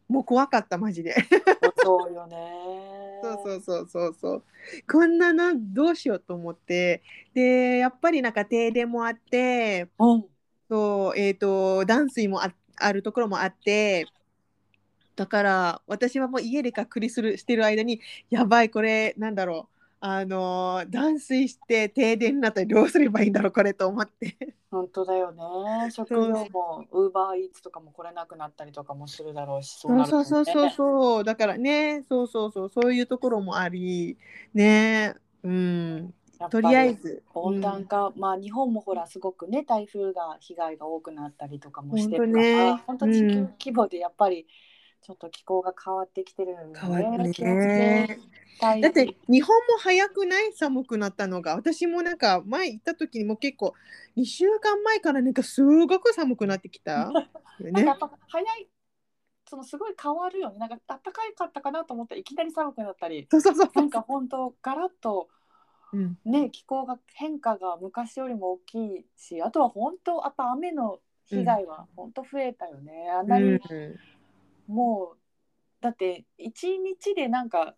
[0.09, 1.15] うもう怖かったマジで
[1.81, 2.35] そうよね。
[3.23, 4.43] そうそうそうそうそう
[4.91, 7.01] こんななどうしようと思って
[7.33, 10.25] でやっぱりなんか停電もあってうん。
[10.69, 14.07] そうえっ、と断水もああるところもあって
[15.15, 19.73] だから私はもう家で隔離するしてる間にやばいこれなんだろう。
[20.05, 24.35] あのー断水して停電になったらどうすればいいんだろうこれと思って。
[24.69, 25.91] 本当だよね。
[25.91, 31.23] 食料もウーバーイーツとかも来れなくなったりとかもするだろうし、そうそうそうそううそう。
[31.23, 34.17] だからねそうそうそうそういうところもあり
[34.53, 35.15] ね。
[35.43, 36.13] うん。
[36.49, 44.47] とりあえず温暖化、まあ日本もほらすごくね台風が被害が多くなったりとかもしてるから、本本当,、当ね地球うん規模でやっぱり
[45.03, 48.17] ちょっと気候が変わってきてる変わるね。
[48.81, 50.53] だって日本も早くない？
[50.53, 51.55] 寒くなったのが。
[51.55, 53.73] 私もなんか前行った時にも結構
[54.15, 57.11] 2週間前からなんかすごく寒くなってきた。
[57.11, 57.97] よ なんかやねっ。
[57.99, 58.67] ぱ早い
[59.45, 65.27] そのすごい変わるよねなんか暖かいかったかなと思ったらいきなり寒くなったりそうそうそうなんか本当ガラッと
[65.91, 66.17] うん。
[66.25, 73.61] ね気候が変化が昔よりも大きいしあとは本当やっぱ雨の被害は本当増えたよね、あんなにうん
[74.67, 75.17] もう
[75.81, 77.75] だって1日でなんか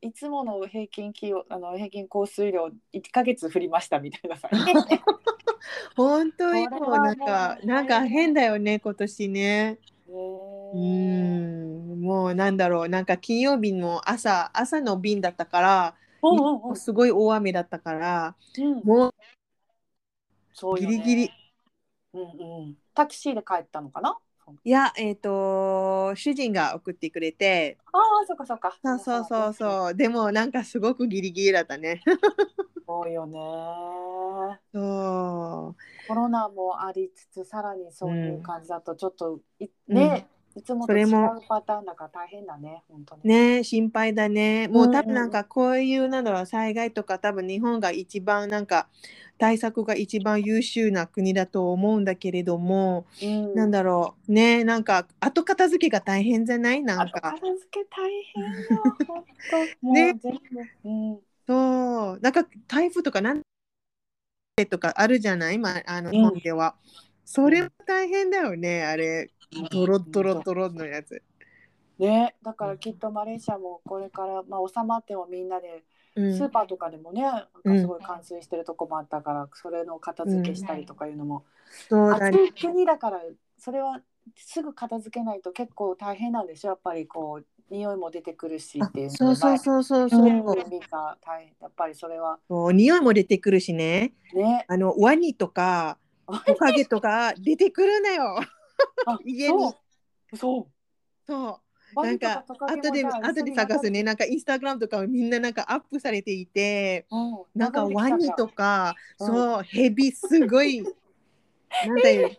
[0.00, 4.48] いつもの平均気温あの平均降水量1ヶ月降りましたみたいなさ。
[5.94, 8.34] 本当よこれはもうなんかなんか変。
[8.34, 9.78] だよね今年ね。
[10.08, 12.00] うねん。
[12.00, 18.80] もうなんだろうなんか金曜日の朝朝の便だったからうんうすごい大雨だったからうん。
[18.82, 19.14] もう
[20.52, 20.96] そうよね。
[20.96, 21.30] ギリギリ。
[22.14, 24.18] うんうん、タクシーで帰ったのかな？
[24.64, 27.78] いやえっ、と主人が送ってくれて。
[27.92, 28.72] ああそうかそうか。
[28.82, 29.52] そうそうそうう。
[29.54, 32.02] そうでもなんかすごくギリギリだったね。
[32.86, 33.38] そうよね。
[34.72, 36.08] そう。
[36.08, 39.94] コロナもありつつさらにそういう感じだとちょっとい、うん。
[39.94, 40.26] ね、
[40.56, 41.40] いつもと違うそれも。
[41.48, 43.22] パターンだから大変だね本当に。
[43.24, 44.68] ね心配だね。
[44.68, 48.88] もうんう多分なんかこういうなんだろう災害とか多分日本が一番なんか
[49.38, 53.54] 対策が一番優秀な国だと思うんだけれども、うん。
[53.54, 56.82] なんだろうねなんか後片付けが大変じゃない？
[56.82, 59.66] なん後か片付け大変よ本当。
[59.82, 60.14] ね。
[60.84, 61.20] うん。
[61.46, 62.20] そう。
[62.20, 63.42] なんか台風とかなん
[64.70, 66.12] とかあるじゃない、まあ、あのん。
[66.12, 66.76] 日本では、
[67.24, 69.30] それも大変だよねあれ
[69.70, 71.22] ドロドロドロのやつ。
[71.98, 75.84] ね、だからきっとマレーシアもこれから、まあ、収まってもみんなで
[76.14, 76.36] うん。
[76.36, 82.44] スーパーとかでもね、なんかすごい冠水してるとこもあったから、それの片付けしたりとかいうのも、暑そうだね。
[82.48, 83.20] い国だから
[83.58, 84.00] それは
[84.36, 90.40] すぐ片付けないと結構大変なんでしょやっぱりこう匂いも出てくるしっていうそうそうそうそうそう、うん。
[90.40, 92.38] 海が大変やっぱりそれは。
[92.48, 94.12] そう匂いも出てくるしね。
[94.34, 94.66] ね。
[94.68, 95.98] あのワニとか
[96.46, 98.38] トカゲとか出てくるなよ。
[98.38, 98.42] あ
[99.24, 99.72] 家に。
[100.34, 100.66] そう。
[101.26, 101.62] そう。
[101.94, 104.02] なんか後で後で探すね。
[104.02, 107.44] なんかインスタグラムとかみんななんかアップされていてうん。
[107.54, 109.26] なんかワニとかうん。
[109.26, 110.82] そうヘビすごい。
[111.86, 112.30] なんていう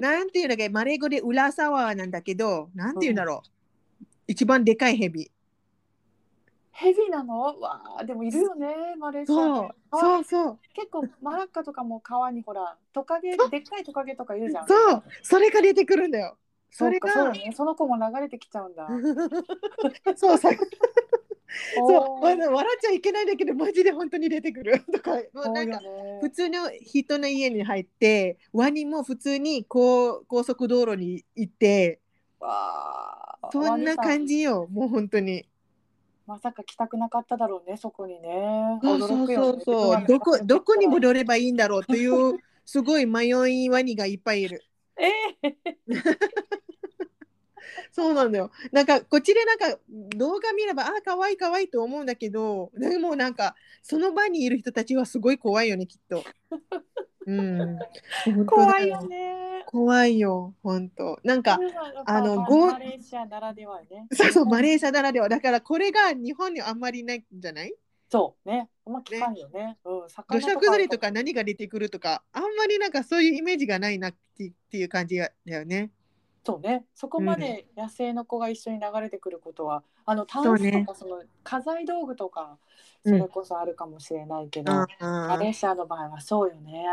[0.00, 5.30] なんていうんだっけマレー語で浦沢なんだけどなんていうんだろう、一番でかいヘビ
[6.78, 7.58] ヘビなの？
[7.58, 8.68] わあでもいるよね
[8.98, 10.58] マレーシアそうあそうそう。
[10.74, 14.68] 結構マラッカとかも川にほらトカゲでっかいトカゲとかいるじゃん。
[14.68, 16.36] そうそれが出てくるんだよ。
[16.70, 17.52] それそっかそうね。
[17.56, 18.86] その子も流れてきちゃうんだ。
[20.16, 24.84] そう そうそう笑っちゃいけないんだけどマジで本当に出てくる。
[24.92, 25.80] とかもうなんか
[26.20, 32.00] 普通の人の家に入ってワニも普通に高高速道路に行って
[32.38, 35.48] わあそんな感じよもう本当に
[36.26, 38.78] まさか来たくなかっただろうねそこにね。
[38.82, 40.04] そうそうそうそう。
[40.06, 44.64] どこどこに戻ればいいんだろうっていうすごい迷いワニがいっぱいいる。
[44.98, 45.10] え
[45.42, 45.56] え。
[47.92, 48.50] そうなんだよ。
[48.72, 56.24] なんかこっちでなんか動画見ればあ可愛い可愛いと思うんだけどでもなんかその場にいる人たちはすごい怖いよねきっと
[57.26, 57.78] うん。
[58.46, 59.64] 怖いよね。
[59.66, 61.18] 怖いよ本当。
[61.24, 61.58] なんか
[62.04, 64.06] あのマゴーマレーシアならではね。
[64.14, 65.28] そうそう、マレーシアならでは。
[65.28, 67.74] だからこれが日本にあんまりないんじゃない？
[68.08, 68.68] そうね。
[68.86, 69.76] あんま聞かんよね。
[69.84, 75.90] うん魚土砂崩れとか何が出てくるとか、あんまりなんかそういうイメージがないなってっていう感じだよね。
[76.44, 76.84] そうね。
[76.94, 82.58] そこまで野生の子が一緒に流れてくることは、あのタンスとかその家財道具とか
[83.04, 83.18] うん。
[83.18, 86.84] それこそあるかもしれないけど、あマレーシアの場合はそうよね。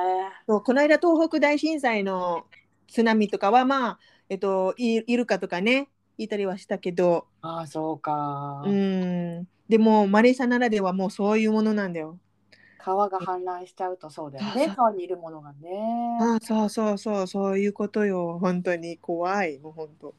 [0.45, 2.45] そうこの間東北大震災の
[2.88, 3.99] 津波とかはまあ、
[4.30, 5.89] えっと、イイルカとかね、
[6.20, 9.47] いたりはしたけど、ああそうか、うん。
[9.68, 12.20] でもマレーシアならではもうそういうものなんだよ。
[12.78, 14.74] 川が氾濫しちゃうとそうだよね。
[14.76, 16.20] 川にいるものがね。
[16.22, 18.38] あそうそうそう、そういうことよ。
[18.39, 18.97] 本当に。
[18.97, 19.57] 怖い。
[19.57, 20.14] もう本当。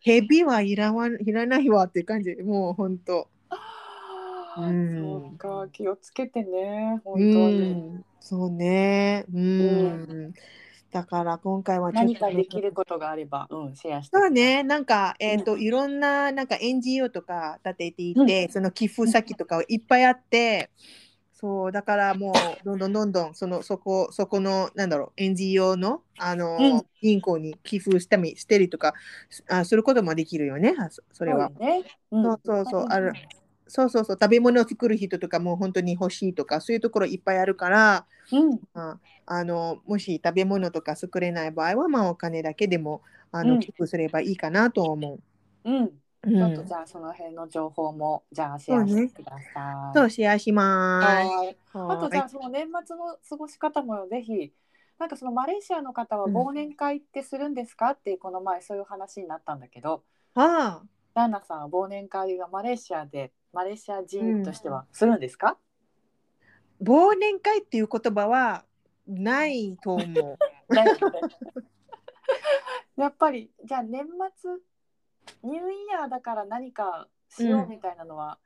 [0.00, 2.36] ヘビはいらわいらないわっていう感じ。
[2.36, 3.28] もう本当。
[4.58, 9.24] うんそうか気をつけてね本当うに、ん、そうね。
[9.32, 10.34] うん。
[10.90, 20.70] だから今回は何かできることがあれば、うん、シェアしてそうね、なんか、えっ、と、いろんな、なんか NGO とか立てていて、その寄付先とかいっぱいあって、
[21.40, 26.86] そう、だからもう、どんどんどんどん、その、そこ、そこの、なんだろう、NGO の、あの、うん。
[27.00, 28.92] 銀行に寄付したり、してりとか、
[29.48, 31.52] あすることもできるよね、あそそれは。
[31.52, 32.24] そうよね、うん。
[32.24, 33.14] そうそうそう、ある。
[33.68, 38.60] そうそうそう、食べ物を作る人とかも本当に欲しいとか、そういうところいっぱいあるから、うん。
[38.74, 43.60] ああのもし食べ物とか作れない場合は、まあ、お金だけでもあの、うん。
[43.60, 45.14] 寄付すればいいかなと思
[45.64, 45.70] う。
[45.70, 45.84] ん。
[45.84, 45.92] う。
[46.26, 49.98] ちょっとうんじゃあその辺の情報もじゃあシェアしてください。
[49.98, 51.58] そう、シェアしまはいす。
[51.74, 54.52] あとじゃはあその年末の過ごし方もぜひ
[54.98, 57.90] なんかそのマレーシアの方はうん忘年会ってするんですか？
[57.90, 60.02] っていうこの前そういう話になったんだけど、
[60.36, 60.40] い。
[60.40, 65.56] ああ、ダンナさんは忘年会はマレーシアでマレーシア人としてはするんですか？
[66.82, 68.64] 忘年会っていう言葉は
[69.06, 70.38] ないと思う。
[72.96, 74.04] やっぱりじゃあ年
[74.36, 74.50] 末
[75.42, 78.38] ニューイヤーだから何かしようみたいなのは、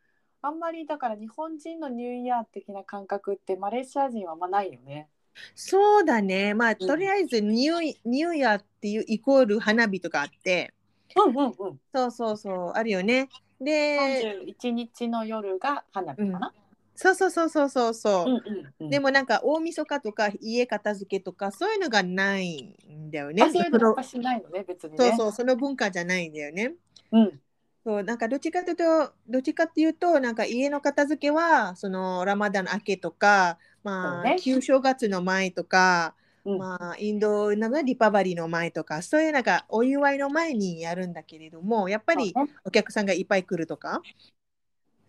[0.42, 5.08] あんまりだから日本人のニューイヤー的な感覚ってマレーシア人はあんまないよね。
[5.54, 6.54] そうだね。
[6.54, 10.74] まあ、とりあえずニュー、ニューイヤーっていうイコール花火とかあって、
[11.16, 11.80] うんうんうん。
[11.94, 13.28] そうそうそう、あるよね。
[13.60, 16.54] で、31日の夜が花火かな。
[16.94, 18.24] そうそうそうそうそうそう。
[18.26, 23.42] うんうんうんでもなんか大晦日とか家片付けとかそういうのがないんだよね。
[23.42, 24.96] あそういうのしないのね別にね。
[24.98, 26.74] そうそうその文化じゃないんだよね。
[27.10, 27.40] うん
[27.84, 36.14] そうなんかどっちかというとどっちかっていうとなんか家の片付けはそのラマダン明けとか、まあ、ね旧正月の前とか、
[36.44, 42.32] うんまあ、インドなのリパバリーの前とかそういうなんかお祝いの前にやるんだけれどもやっぱり
[42.64, 44.00] お客さんがいっぱい来るとか？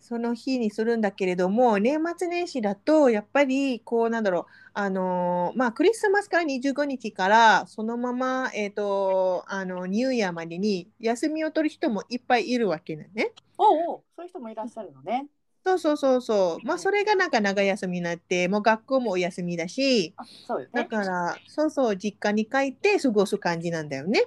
[0.03, 13.31] その日にするんだけれども年末年始だとやっぱりこうなんだろうあのーまあクリスマスから25日からそのままえっ、とあのニューイヤーまでに休みを取る人もいっぱいいるわけだね。
[13.57, 15.27] おうおうそういう人もいらっしゃるのね。
[15.65, 16.67] そうそうそうそう。
[16.67, 20.89] まあそれがなんか長休みになってもう学校もお休みだしあそうよだね。
[20.89, 24.25] からそうそう実家に帰って過ごす感じなんだよね。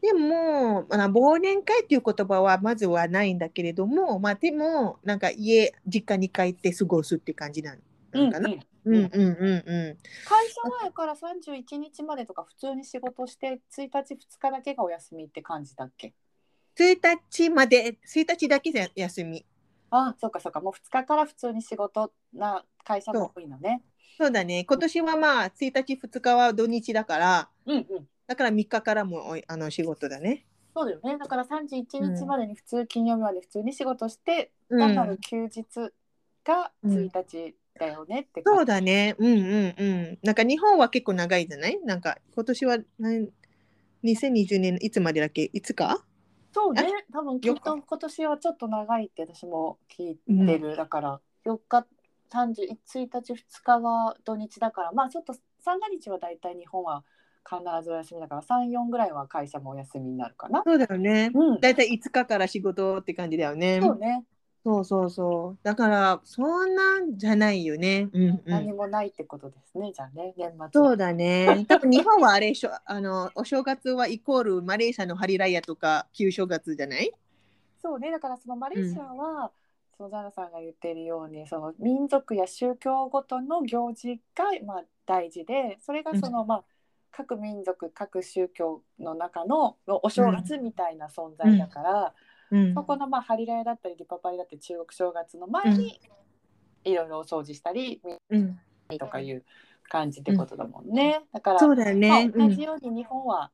[0.00, 7.76] でも、まあ、忘年会っていう言葉はまずはないんだけれども、まあでも、なんか家、実家に帰って過ごすって感じな
[8.12, 8.48] のかな。
[8.48, 9.18] うんうんうんうんうん
[9.66, 9.98] うん。
[10.26, 16.14] 会社前から31日までとか普通に仕事して1日2日だけがお休みって感じだっけ
[16.78, 16.98] ？1
[17.30, 19.44] 日まで、1日だけで休み。
[19.90, 23.82] あそうかそうかもう2日から普通に仕事な会社も多いのね。
[24.16, 24.64] そうだね。
[24.64, 28.08] 今年はまあ、1日、2日は土日だから、うんうん。
[28.30, 30.46] だから3日からもあの仕事だね。
[30.72, 31.18] そうだよね。
[31.18, 35.64] だから31うん日までに普通、金曜日まで普通に仕事して、うん単なる休日
[36.44, 38.68] がうん1日だよねってそう感じ。
[38.68, 39.16] だね。
[39.18, 40.18] うんうんうん。
[40.22, 41.80] なんか日本は結構長いじゃない？
[41.84, 43.28] なんか今年はなん
[44.04, 45.50] 2020年いつまでだっけ？
[45.52, 46.04] いつか？
[46.52, 46.86] そうね。
[47.12, 50.76] 多分今年はちょっと長いって私も聞いてる。
[50.76, 51.84] だから4日、
[52.30, 52.76] 31
[53.10, 57.02] 日、2日は土日だから、まあちょっと三が日はだいたい日本は
[57.50, 60.62] 必ずお休みだから、3、4ぐらいは会社もお休みになるかな。
[60.64, 61.32] そうだよね。
[61.34, 61.60] うん。
[61.60, 63.80] だいたい5日から仕事って感じだよね。
[63.82, 64.24] そうね。
[64.62, 65.58] そうそうそう。
[65.62, 68.08] だからそんなんじゃないよね。
[68.12, 68.42] うんうん。
[68.44, 69.90] 何もないってことですね。
[69.92, 70.68] じゃあね、年末。
[70.72, 71.64] そうだね。
[71.66, 77.10] 多分日本はあれしょ あのお正月はイコールマレーシアのハリライヤとか旧正月じゃない？
[77.82, 79.50] そうね、だからそのマレーシアは、
[79.96, 86.64] そのジャナさんが言っているようにその民族や宗教ごとの行事がまあ大事でそれがその、まあ
[87.12, 92.14] 各民族各宗教の中のお正月みたいな存在だから、
[92.50, 96.00] うんそこのまあハリラヤだったりリパパリだったり中国正月の前に
[96.82, 98.58] いろいろお掃除したりうん。
[98.98, 99.44] とかいう
[99.88, 101.20] 感じってことだもんね。
[101.32, 102.08] だからそうだよね。
[102.08, 103.52] まあ、うん同じように日本は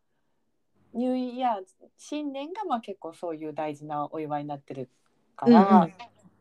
[0.95, 1.63] ニューイヤー
[1.99, 4.89] 新年がまあ結構そういう大事なお祝いになってる
[5.37, 5.93] から、うんうん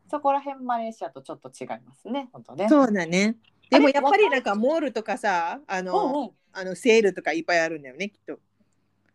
[0.08, 2.68] そこら辺マレーシアとちょっと違いますね本当ね。
[2.68, 3.34] そうだね。
[3.70, 8.38] でもやっぱりなんかモールとかさ、あの、うんうんあのセールとかいっぱいあるんだよね、きっと。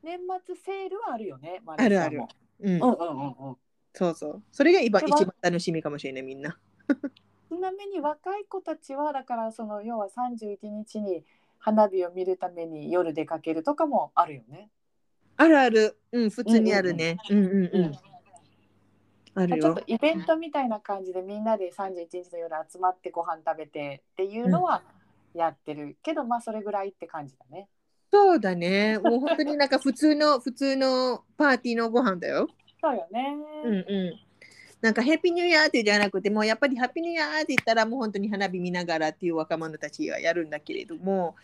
[0.04, 1.60] 年末セールはあるよね。
[1.66, 2.22] あるある
[2.60, 2.74] うん。
[2.76, 3.58] うんうんうんうん。
[3.96, 4.44] そうそう。
[4.52, 6.60] それが今一番楽しみかもしれない、みんな。
[7.50, 11.26] ちなみに若い子たちはだからその要は31日に
[11.58, 14.70] 花火を見るために夜出かけるとかもあるよね。
[15.38, 15.98] あるある。
[16.12, 17.18] うん、普通にあるね。
[17.28, 17.92] うんうんううんん。
[19.36, 19.84] あるよちょっと。
[19.88, 24.82] イベントみたいな感じでみんなで31日の夜集まってご飯食べてっていうのは
[25.34, 27.68] やってるけど、まあそれぐらいって感じだね。
[28.12, 29.00] そうだね。
[29.00, 32.48] もう本当になんか普通の、 普通のパーティーのご飯だよ。
[32.82, 33.38] そうよね。
[33.64, 34.20] うんうん。
[34.82, 41.36] なんか、ヘッピーニューイヤーってじゃなくて、もうやっぱりハッピーニューイヤーって言ったら、もう本当に花火見ながらっていう若者たちがやるんだけれども、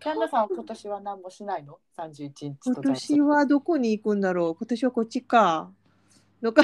[0.00, 4.56] キャンダさんは今年は何もしないの ?31 日今と年はどこに行くんだろう？
[4.56, 5.70] 今年はこっちか。
[6.40, 6.62] どか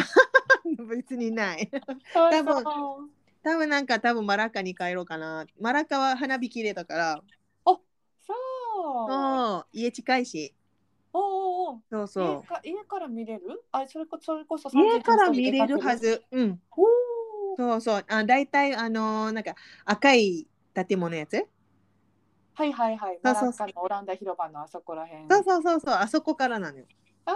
[0.89, 1.71] 別にない。
[2.13, 2.65] 多多分
[3.43, 5.47] 多分なんか多分マラカに帰ろうかな。
[5.61, 7.23] マラカは花火綺麗だから、
[7.65, 7.79] そう。
[9.09, 10.55] そう家近いし。
[11.13, 13.65] おうおうおうそうそ家か家から見れる？
[13.73, 14.73] あそれこそれこそう。
[14.85, 16.07] 家から見れるはず。
[16.07, 16.25] ず。
[16.33, 16.61] うん。
[16.77, 17.57] おお。
[17.57, 18.05] そうそう。
[18.09, 19.55] あ大体あのーなんか
[19.85, 21.47] 赤い建物のやつ？
[22.55, 23.21] はいはいはい。
[23.25, 25.29] そうそうマラッカのオランダ広場のあそこら辺。
[25.29, 25.95] そうそうそうそう。
[25.95, 26.85] あそこからなのよ。
[27.25, 27.35] ああ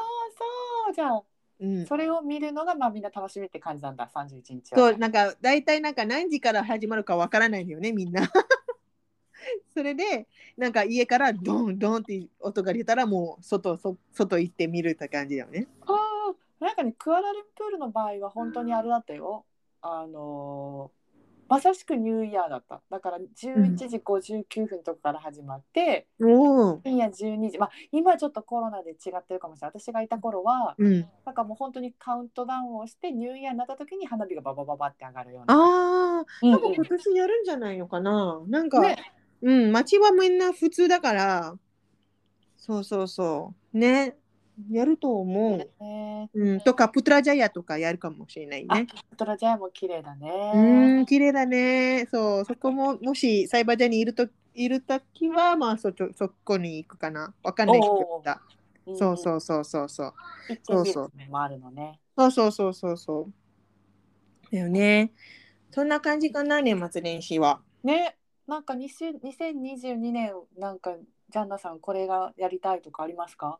[0.86, 1.22] そうじゃあ
[1.60, 1.86] うん。
[1.86, 4.78] それを見るのがまあみんな楽しみって感じなんだ31日は。
[4.78, 8.22] そう、なんか大体なんか何時から始まるかわからないよね、みんな。
[9.74, 10.26] それで、
[10.56, 15.66] なんか家からドンドンって音が出たらもう外そ外行ってみるって感じだよね。
[15.86, 19.44] ああなんかねクアラルンプールの場合は本当にあれだったよ。
[19.80, 21.01] あのー
[21.52, 22.80] まさしくニューイヤーだった。
[22.90, 26.80] だから11時59分とかから始まって、おお。
[26.82, 31.06] 深夜12時まあ今ちょっとコロナで違ってるかもしれない私がいた頃はうん。
[31.26, 35.54] なんかもう本当にカウントダウンをしてニューイヤーになった時に花火がババババって上がるような。
[35.54, 38.40] ああ、うん多分今年やるんじゃないのかな。
[38.46, 38.96] なんか、ね
[39.42, 41.54] うん、街はみんな普通だから、
[42.56, 43.78] そうそうそう。
[43.78, 44.16] ね、
[44.70, 45.58] やると思う。
[45.82, 48.86] ねうん、とか、プトラジャヤとかやるかもしれないね。
[49.16, 51.02] トラジャヤも綺麗だうね。
[51.02, 52.06] ん、綺麗だね。
[52.10, 57.34] そう、そこも、もしサイバージャにいると、いるときは、まあ、そ、ちょそこに行くかな。
[57.42, 58.22] わかんないけど
[58.96, 60.14] そうそうそうそうそう。
[60.64, 62.00] そうそうのもあるのね。
[62.16, 63.28] そうそうそうそうそ
[64.50, 64.54] う。
[64.54, 65.12] だよね。
[65.70, 67.60] そんな感じかな、年末年始は。
[67.84, 70.94] ね、なんか20 2022年なんか
[71.30, 73.58] ジャンナさんこれがやりたいとかありますか？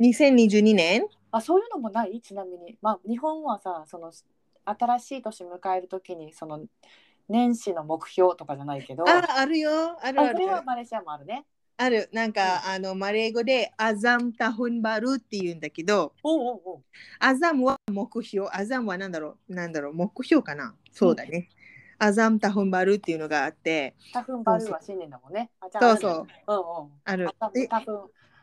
[0.00, 2.20] 2022年あ、そういうのもない？
[2.20, 2.78] ちなみに。
[2.80, 4.12] まあ日本はさ、その
[4.64, 6.60] 新しい年迎えるときにその
[7.28, 9.98] 年始の目標とかじゃないけど、あ、あるよ。
[10.00, 10.46] あるあるあそれ。
[10.46, 11.44] はマレーシアもあるね。
[11.76, 12.08] ある。
[12.12, 16.82] なんか、あの、マレー語で、アザムタフンバルって言うんだけど、おうおう。
[17.20, 18.48] アザムは目標。
[18.50, 19.54] アザムは何だろう？
[19.54, 19.94] なんだろう？
[19.94, 20.74] 目標かな？
[20.90, 21.48] そうだね。
[21.98, 25.50] アザムタフンバルっていうのがあって、タフンバルーは新年だもんね。
[25.80, 26.12] そうそう。
[26.48, 26.90] うんうん。
[27.04, 27.28] ある。
[27.38, 27.48] タ
[27.80, 27.96] フン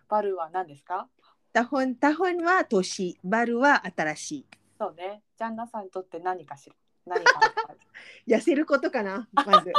[0.07, 1.09] バルーは何ですか？
[1.55, 4.45] タフン、タフンは年、バルは新しい。
[4.77, 5.21] そうね。
[5.37, 6.75] ジャンナさんにとって何かしら。
[7.15, 7.39] 何か。
[8.27, 9.71] 痩せることかなまず。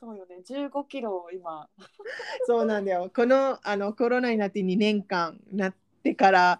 [0.00, 0.38] そうよね。
[0.46, 1.68] 15キロを今。
[2.46, 3.10] そうなんだよ。
[3.14, 6.58] このあのコロナになって2年間なってから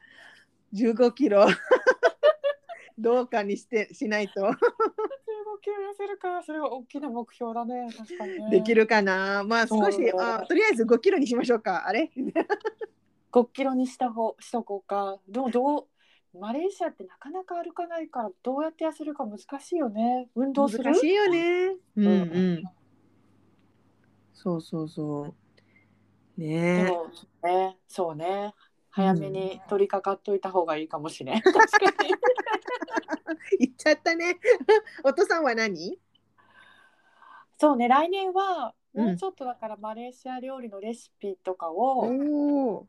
[0.75, 1.47] 15キロ
[2.99, 4.43] どうかにしてしないと。
[4.43, 4.47] 15
[5.61, 12.11] 5キロ痩せるかそれは大きな目標だね確かにねできるかなまあ少しあとりあえず5キロにしましょうかあれ？
[13.31, 15.19] 5キロにした方しとこうか。
[15.29, 15.87] でもどう
[16.39, 20.29] マレーシアってなかなか歩かないからどうやって痩せるか難しいよね。
[20.35, 20.85] 運動する？
[20.85, 21.77] 難しいよね。
[21.97, 22.55] うんううん。
[22.59, 22.63] ん
[24.33, 25.35] そうそうそう。
[26.41, 26.83] ね。
[26.83, 27.11] えそ
[27.43, 28.55] うねそうね。
[28.93, 31.41] 早めに取り掛かっといた方がいいかもしれん。
[31.43, 32.11] 確かに。
[33.59, 34.39] 言っちゃったね。
[35.05, 35.99] お父さんは何？
[37.59, 39.07] そうね来年はうん。
[39.07, 42.87] もうちょっとだからマレーシア料理のレシピとかおを、お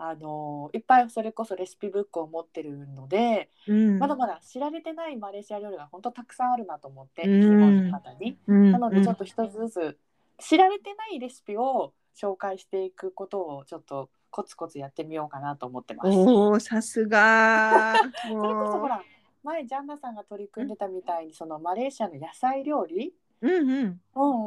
[0.00, 3.98] あのいっぱいそれこそレシピブックを持ってるので、うん。
[3.98, 7.40] まだまだ知られてないマレーシア料理が本当たくさんあるなと思って、うん。
[7.40, 8.38] 日本の方に。
[8.46, 8.72] うん。
[8.72, 9.98] なのでちょっと一つずつ
[10.38, 16.10] 知られてないレシピを紹介していくことをちょっとコツコツやってみようかなと思ってます。
[16.10, 17.94] おおさすが。
[18.22, 19.02] それこそほら
[19.42, 24.00] 前ジャンナさんが取り組んでたみたいにそのマレーシアの野菜料理、うんうん。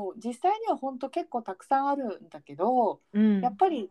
[0.09, 3.41] うん、実際には本当結構たくさんあるんだけど、うん。
[3.41, 3.89] やっぱり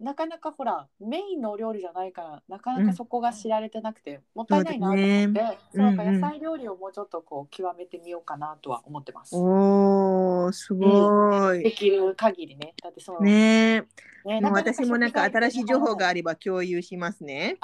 [0.00, 9.36] なかなかほらメインのお料理じゃないからなかなかそこが知られてなくて、もったいないなと思ってそうだねそうなんかうんうん野菜料理をもうちょっとこう極めてみようかなとは思ってます。
[9.36, 12.74] おおすごい、できる限りね。
[12.82, 13.84] だってそのね。
[14.28, 17.56] えもう私もなんか新しい情報があれば共有しますね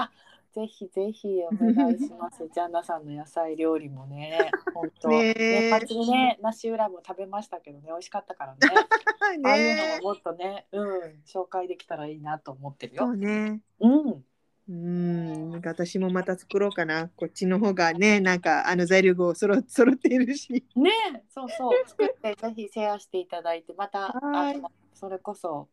[0.56, 2.48] ぜひぜひお願いします。
[2.48, 5.70] ジャンナさんの野菜料理もね、本当、ねえ。
[5.70, 8.58] 年末にね、梨浦も食べましたけどね、美味しかったからね。
[9.44, 13.04] ああいうのももっとね、うん、紹介できたらいいなと思ってるよ。
[13.04, 13.16] そう。
[13.18, 13.60] ね。
[13.80, 14.24] うん、
[14.70, 17.10] うんなんか私もまた作ろうかな。
[17.10, 20.64] こっちの方がねなんかあの材料がそろ揃っているし。
[20.74, 24.54] ねえ、そうそう、作ってぜひシェアしていただいて、またはい。
[24.54, 25.68] あのそれこそ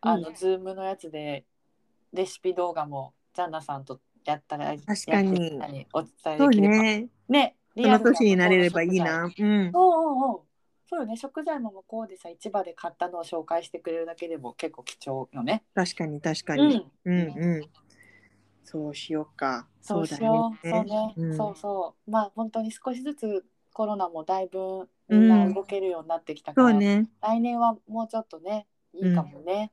[0.00, 1.44] あの、うんズームのやつで
[2.14, 5.86] レシピ動画もジャンナさんとやったら確かに。
[5.92, 6.74] お伝えできれば。
[6.82, 7.08] ね。
[7.28, 9.24] ね、その年になれればいいな。
[9.24, 9.70] うん。
[9.72, 10.40] おうおう
[10.88, 11.00] そう。
[11.00, 11.16] よね。
[11.16, 15.64] 食材も向こうでさ市場で買ったのを紹介してくれるだけでも結構貴重よね。
[15.74, 17.62] 確かに確かに、うん、うんうん。
[18.64, 19.66] そうしようか。
[19.80, 20.66] そうしよう。
[20.66, 21.36] だそうね、うん。
[21.36, 22.10] そうそう。
[22.10, 27.08] まあ本当に少しずつコロナもだいぶみんな動けるようになってきたから、そうね。
[27.20, 29.72] 来年はもうちょっとねいいかもね。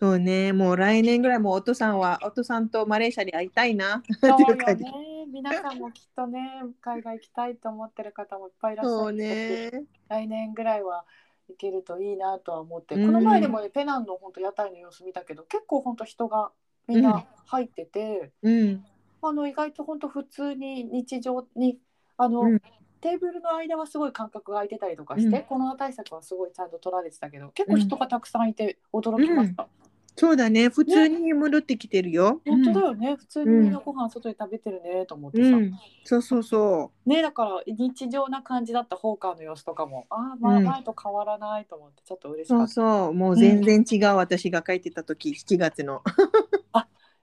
[0.00, 0.54] そうね。
[0.54, 4.02] もう来年ぐらいもうお父さんはお父さんとマレーシアで会いたいな。
[4.18, 5.26] そうよね。
[5.30, 9.84] 皆さんもきっとね海外行きたいと思ってる方もいっぱいいらっしゃそうね。
[10.08, 11.04] 来年ぐらいは
[11.48, 16.50] 行けるといいなとは思って、うんこの前でもねペナンの本当屋台の様子見たけど結構本当人が
[16.88, 18.84] みんな入ってて、うん。
[19.20, 21.78] あの意外と本当普通に日常に
[22.16, 22.62] あの、うん。
[23.02, 25.44] テーブルの間はすごい間隔が空いてたりとかして、うん。
[25.44, 29.68] コロナ対策はすごいちゃんと取られてたけど結構人がたくさんいて驚きました、
[30.16, 30.68] そうだね。
[30.68, 33.16] 普通に戻ってきてるよ、本当だよね。
[33.16, 35.72] 普通にみんなご飯外で食べてるねと思ってさ、うん、うん、
[36.04, 36.42] そうそう。
[36.42, 40.64] そねだから日常な感じだったホーカーの様子とかもああ、まあうん。
[40.64, 42.92] 前と変わらないと思ってちょっと嬉うそうしかった。
[43.04, 46.02] そうもう全然違う、私が書いてた時7月の。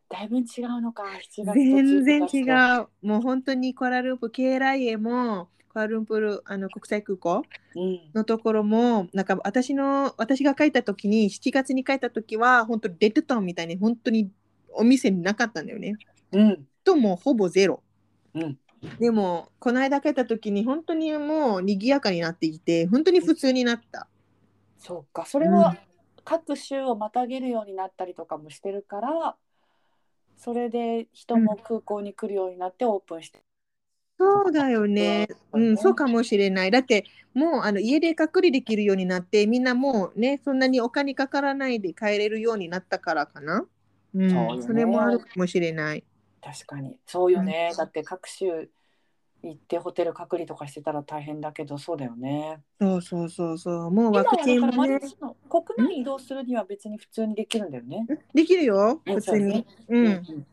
[0.10, 1.04] だいぶ違うのか。
[1.04, 2.88] 7月と全然11違う。
[3.02, 7.44] もう本当にコアラルンプ K ライエもコアラルンプルあの国際空港
[7.76, 8.00] うん。
[8.16, 14.32] のところもなんか私の私が書いた時に7月に書いた時は本当レッドタウンみたいに本当に
[14.74, 15.96] お店になかったんだよね。
[16.32, 16.68] うん。
[16.84, 17.84] ともうほぼゼロ。
[18.34, 18.58] うん。
[19.00, 24.08] でもこの間書いた時に本当にもう賑やかになっていて本当に普通になった。
[24.80, 25.26] そうか。
[25.28, 25.78] それは
[26.24, 29.36] 各州をまたげるようになったりとかもしてるから
[30.38, 33.40] それで人も空港に来るようになってオープンして、
[34.18, 35.28] そうだよね。
[35.54, 36.72] ううんん、そうかもしれない。
[36.72, 43.66] だって、もうあの家で隔離できるようになって、みんなもうね、そんなにお金かからないで帰れるようになったからかな。
[44.16, 46.04] うん、そねそれもあるかもしれない。
[46.42, 48.70] 確かにそうよね、だって各州
[49.44, 53.92] 行ってホテル隔離とかしてたら大変だけどそうだよねそうそうそうそう。
[53.92, 55.00] もう今ワクチンもね
[55.50, 59.66] 国内移動するには別に普通にできるんだよね、できるよ、うん普通に。
[59.90, 60.46] う、うん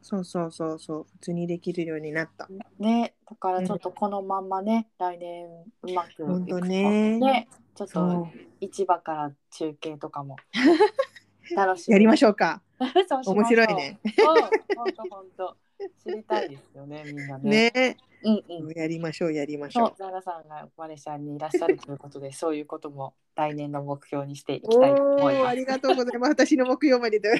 [0.00, 2.48] そうそうそうそう、普通にできるようになった。
[2.78, 5.46] ねだからちょっとこのまんまね、来年
[5.82, 7.48] うまくいくねね。
[7.74, 8.28] ちょっそとう。
[8.60, 10.36] 市場から中継とかも。
[11.56, 11.92] 楽しみ。
[11.92, 12.62] やりましょうか。
[13.26, 13.98] 面白いね。
[14.04, 15.56] うんほんとほんと。
[16.04, 17.70] 知りたいですよね みんなね。
[17.74, 18.70] ね、うんうん。
[18.72, 24.80] やりましょう、やりましょそうザラさんがマレーシアにいらっしゃるということでそういうことも来年の目標にしていきう。
[24.80, 25.48] たいと思います。
[25.48, 26.30] ありがとうございます。
[26.30, 27.30] 私の木曜までで。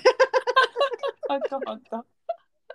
[1.29, 2.05] ほんとほんと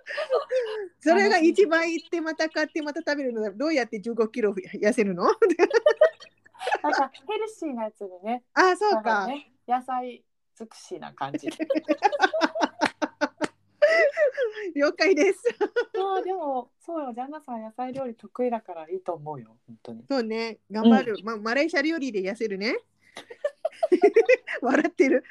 [1.00, 5.24] それが一番行ってまた買ってまた食べるのだどうやって15キロ痩せるの？
[6.82, 10.24] なんかヘルシーなやつでねあそうかね野菜
[10.56, 11.56] 尽くしな感じで
[14.74, 15.42] 了解です。
[15.94, 20.04] まあでもそうよジャンナさん野菜料理得意だからいいと思うよ本当に。
[20.08, 21.16] そうね、頑張る。
[21.22, 22.76] まあ、マレーシア料理で痩せるね。
[24.60, 25.24] 笑ってる。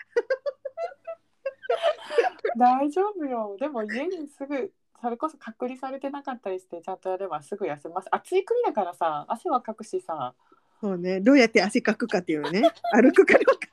[2.58, 10.34] 大丈夫よでも家にすぐそれこそ隔離されてなかったりしてちゃんとやればすぐ痩せます暑い国だからさ汗はかくしさ
[10.80, 12.62] そうね、どうやって汗かくかっていうのね。
[12.94, 13.68] 歩くかどうか。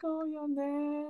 [0.00, 1.04] そうよね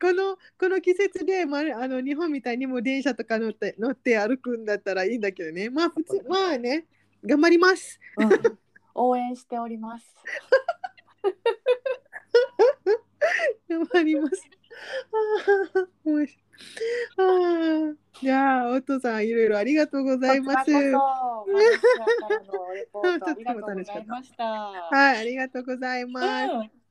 [0.00, 5.68] このこの季節で、まあ、あの日本みたいにもう電車とか乗って乗って歩くんだったらいいんだけどね。
[5.68, 6.86] まあ普通まあね
[7.24, 8.00] 頑張ります。
[8.16, 8.30] うん
[8.94, 10.14] 応援しております
[13.68, 14.61] 頑張ります。
[17.18, 20.66] あじゃあお父さんいろいろありがとうございます。
[20.66, 20.98] こ ちら
[22.92, 24.44] ことうございました。
[24.44, 26.26] はいありがとうございます。
[26.52, 26.82] うん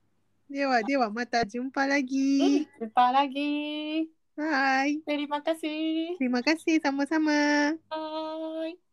[0.51, 4.05] ではではまたジュンパラギスパラギー。
[4.35, 4.99] はい。
[5.07, 6.19] Terima kasih.
[6.19, 7.79] Terima kasih sama-sama.
[7.87, 8.90] Bye.